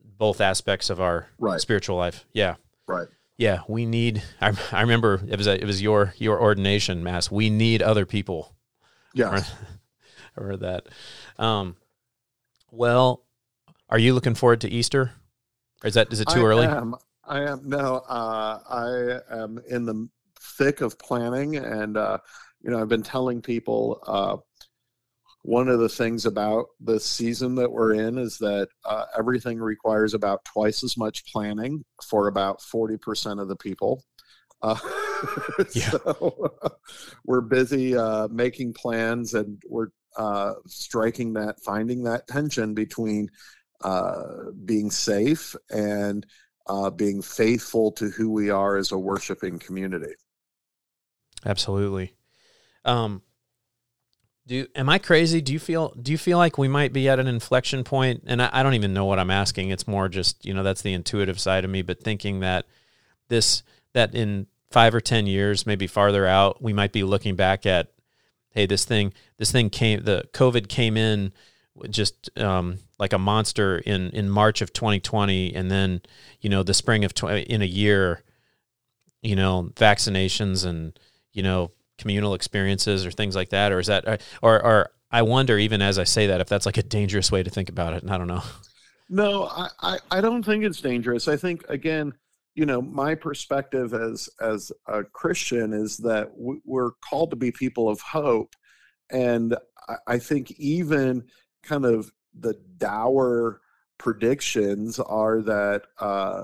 [0.03, 1.59] both aspects of our right.
[1.59, 2.26] spiritual life.
[2.34, 2.55] Yeah.
[2.88, 3.07] Right.
[3.38, 4.24] Yeah, we need.
[4.39, 7.30] I, I remember it was a, it was your your ordination mass.
[7.30, 8.55] We need other people.
[9.13, 9.41] Yeah,
[10.38, 10.88] I heard that.
[11.38, 11.76] Um,
[12.76, 13.26] well,
[13.89, 15.13] are you looking forward to Easter?
[15.84, 16.65] Or is that is it too I early?
[16.65, 16.95] Am.
[17.28, 17.97] I am no.
[18.07, 20.07] Uh, I am in the
[20.39, 22.19] thick of planning, and uh,
[22.61, 24.38] you know, I've been telling people uh,
[25.41, 30.13] one of the things about the season that we're in is that uh, everything requires
[30.13, 34.03] about twice as much planning for about forty percent of the people.
[34.61, 34.78] Uh,
[35.73, 35.89] yeah.
[35.89, 36.53] so
[37.26, 43.30] we're busy uh, making plans, and we're uh, striking that, finding that tension between
[43.84, 46.26] uh, being safe and
[46.68, 50.13] uh, being faithful to who we are as a worshiping community.
[51.45, 52.16] Absolutely.
[52.84, 53.22] Um,
[54.47, 55.41] do am I crazy?
[55.41, 58.24] Do you feel do you feel like we might be at an inflection point?
[58.28, 59.70] And I, I don't even know what I'm asking.
[59.70, 61.82] It's more just you know that's the intuitive side of me.
[61.82, 62.66] But thinking that
[63.28, 63.63] this
[63.93, 67.91] that in five or ten years, maybe farther out, we might be looking back at
[68.56, 71.34] hey, this thing, this thing came, the COVID came in
[71.89, 76.01] just um, like a monster in in March of 2020, and then
[76.41, 78.24] you know the spring of in a year,
[79.22, 80.97] you know vaccinations and
[81.34, 85.58] you know communal experiences or things like that, or is that or or I wonder
[85.58, 88.03] even as I say that if that's like a dangerous way to think about it,
[88.03, 88.43] and I don't know.
[89.08, 91.28] No, I, I, I don't think it's dangerous.
[91.28, 92.14] I think again,
[92.56, 97.89] you know my perspective as as a christian is that we're called to be people
[97.89, 98.56] of hope.
[99.12, 99.56] And
[100.08, 101.26] i think even
[101.62, 103.62] kind of the dour
[103.97, 106.43] predictions are that uh,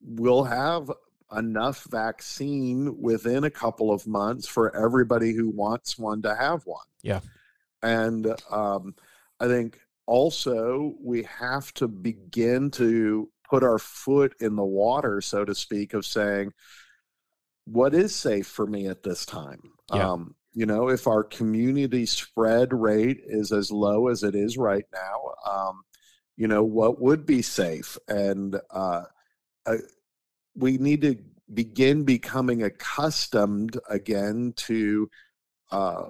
[0.00, 0.90] we'll have
[1.36, 6.86] enough vaccine within a couple of months for everybody who wants one to have one.
[7.02, 7.20] Yeah.
[7.82, 8.94] And um,
[9.40, 15.44] i think also we have to begin to put our foot in the water, so
[15.44, 16.52] to speak, of saying,
[17.64, 19.60] what is safe for me at this time?
[19.92, 20.10] Yeah.
[20.10, 24.86] Um, you know, if our community spread rate is as low as it is right
[24.92, 25.82] now, um,
[26.36, 27.98] you know, what would be safe?
[28.08, 29.02] And uh,
[29.66, 29.76] uh,
[30.54, 31.16] we need to
[31.52, 35.10] begin becoming accustomed again to
[35.70, 36.04] uh,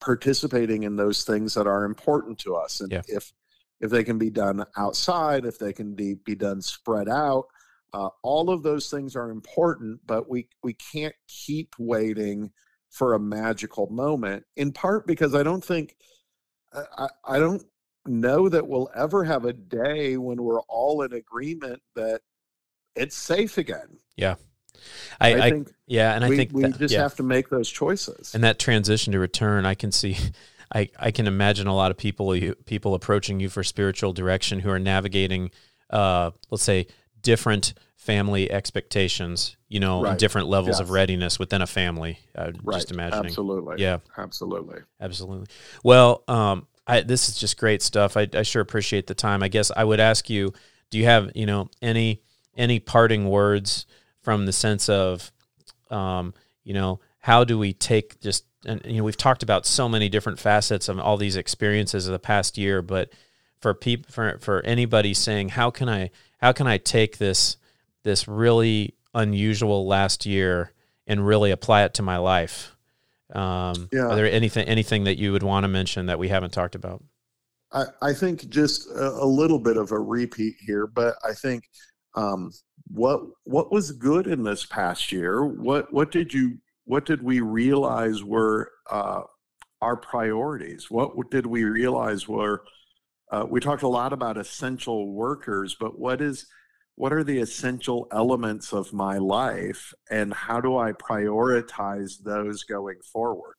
[0.00, 2.80] participating in those things that are important to us.
[2.80, 3.02] And yeah.
[3.08, 3.32] if
[3.80, 7.46] if they can be done outside, if they can be, be done spread out.
[7.92, 12.50] Uh, all of those things are important, but we, we can't keep waiting
[12.90, 15.96] for a magical moment, in part because I don't think,
[16.72, 17.62] I, I don't
[18.06, 22.22] know that we'll ever have a day when we're all in agreement that
[22.94, 23.98] it's safe again.
[24.16, 24.36] Yeah.
[25.20, 27.02] I, I, think yeah, and I we, think we that, just yeah.
[27.02, 28.34] have to make those choices.
[28.34, 30.16] And that transition to return, I can see
[30.74, 34.70] I, I can imagine a lot of people people approaching you for spiritual direction who
[34.70, 35.50] are navigating,
[35.90, 36.86] uh, let's say,
[37.20, 40.18] different family expectations, you know, right.
[40.18, 40.80] different levels yes.
[40.80, 42.18] of readiness within a family.
[42.36, 42.76] Uh, right.
[42.76, 43.26] Just imagining.
[43.26, 43.76] Absolutely.
[43.78, 43.98] Yeah.
[44.16, 44.80] Absolutely.
[45.00, 45.46] Absolutely.
[45.82, 48.16] Well, um, I, this is just great stuff.
[48.16, 49.42] I, I sure appreciate the time.
[49.42, 50.52] I guess I would ask you,
[50.90, 52.22] do you have, you know, any
[52.56, 53.86] any parting words
[54.22, 55.30] from the sense of,
[55.90, 56.32] um,
[56.64, 60.08] you know, how do we take just and you know we've talked about so many
[60.08, 63.10] different facets of all these experiences of the past year but
[63.60, 67.56] for people for for anybody saying how can i how can i take this
[68.02, 70.72] this really unusual last year
[71.06, 72.76] and really apply it to my life?
[73.32, 74.06] Um yeah.
[74.06, 77.02] are there anything anything that you would want to mention that we haven't talked about?
[77.72, 81.68] I i think just a, a little bit of a repeat here but i think
[82.14, 82.52] um
[82.88, 85.44] what what was good in this past year?
[85.44, 89.22] What what did you what did we realize were uh,
[89.82, 90.90] our priorities?
[90.90, 92.64] What did we realize were
[93.30, 96.46] uh, we talked a lot about essential workers, but what is
[96.94, 102.98] what are the essential elements of my life, and how do I prioritize those going
[103.12, 103.54] forward?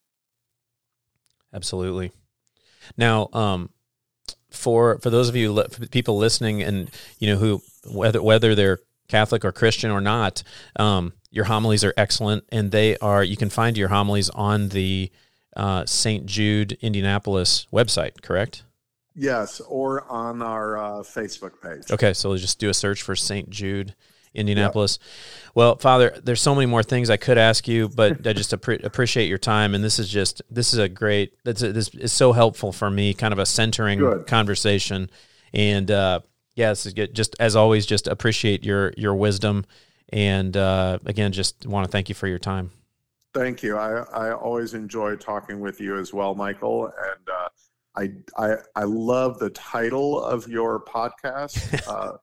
[1.53, 2.11] Absolutely.
[2.97, 3.69] Now, um,
[4.49, 7.61] for for those of you people listening, and you know who
[7.91, 10.43] whether whether they're Catholic or Christian or not,
[10.77, 13.23] um, your homilies are excellent, and they are.
[13.23, 15.11] You can find your homilies on the
[15.55, 16.25] uh, St.
[16.25, 18.63] Jude Indianapolis website, correct?
[19.15, 21.91] Yes, or on our uh, Facebook page.
[21.91, 23.49] Okay, so let's just do a search for St.
[23.49, 23.95] Jude
[24.35, 24.99] Indianapolis.
[25.01, 25.51] Yep.
[25.55, 29.27] Well, Father, there's so many more things I could ask you, but I just appreciate
[29.27, 31.33] your time, and this is just this is a great.
[31.43, 34.27] This is so helpful for me, kind of a centering Good.
[34.27, 35.09] conversation,
[35.51, 36.19] and uh,
[36.57, 37.13] yeah, this is good.
[37.13, 39.63] Just as always, just appreciate your your wisdom,
[40.09, 42.71] and uh, again, just want to thank you for your time.
[43.33, 43.77] Thank you.
[43.77, 47.29] I I always enjoy talking with you as well, Michael, and.
[47.29, 47.47] Uh,
[47.97, 52.17] I, I, I love the title of your podcast uh,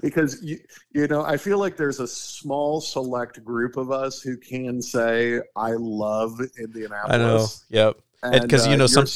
[0.00, 0.58] because, you,
[0.90, 5.40] you know I feel like there's a small select group of us who can say
[5.54, 7.14] I love Indianapolis.
[7.14, 7.46] I know.
[7.68, 8.00] Yep.
[8.32, 9.06] Because you know some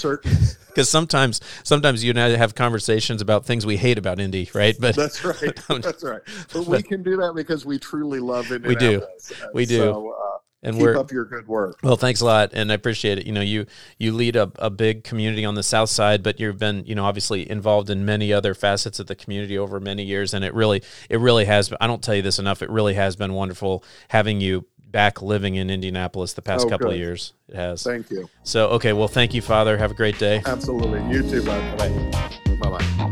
[0.69, 4.77] because sometimes sometimes you and I have conversations about things we hate about Indy, right?
[4.79, 5.57] But that's right.
[5.83, 6.21] that's right.
[6.53, 9.31] But we can do that because we truly love Indianapolis.
[9.31, 9.49] We do.
[9.55, 9.79] We do.
[9.79, 11.79] So, uh, and keep up your good work.
[11.83, 13.27] Well, thanks a lot, and I appreciate it.
[13.27, 13.67] You know, you
[13.99, 17.05] you lead a, a big community on the South Side, but you've been you know
[17.05, 20.83] obviously involved in many other facets of the community over many years, and it really
[21.09, 21.73] it really has.
[21.81, 22.63] I don't tell you this enough.
[22.63, 26.89] It really has been wonderful having you back living in Indianapolis the past oh, couple
[26.89, 26.95] good.
[26.95, 27.35] of years.
[27.49, 27.83] It has.
[27.83, 28.29] Thank you.
[28.43, 29.77] So okay, well, thank you, Father.
[29.77, 30.43] Have a great day.
[30.45, 31.01] Absolutely.
[31.15, 31.79] You too, bud.
[31.79, 33.11] Bye.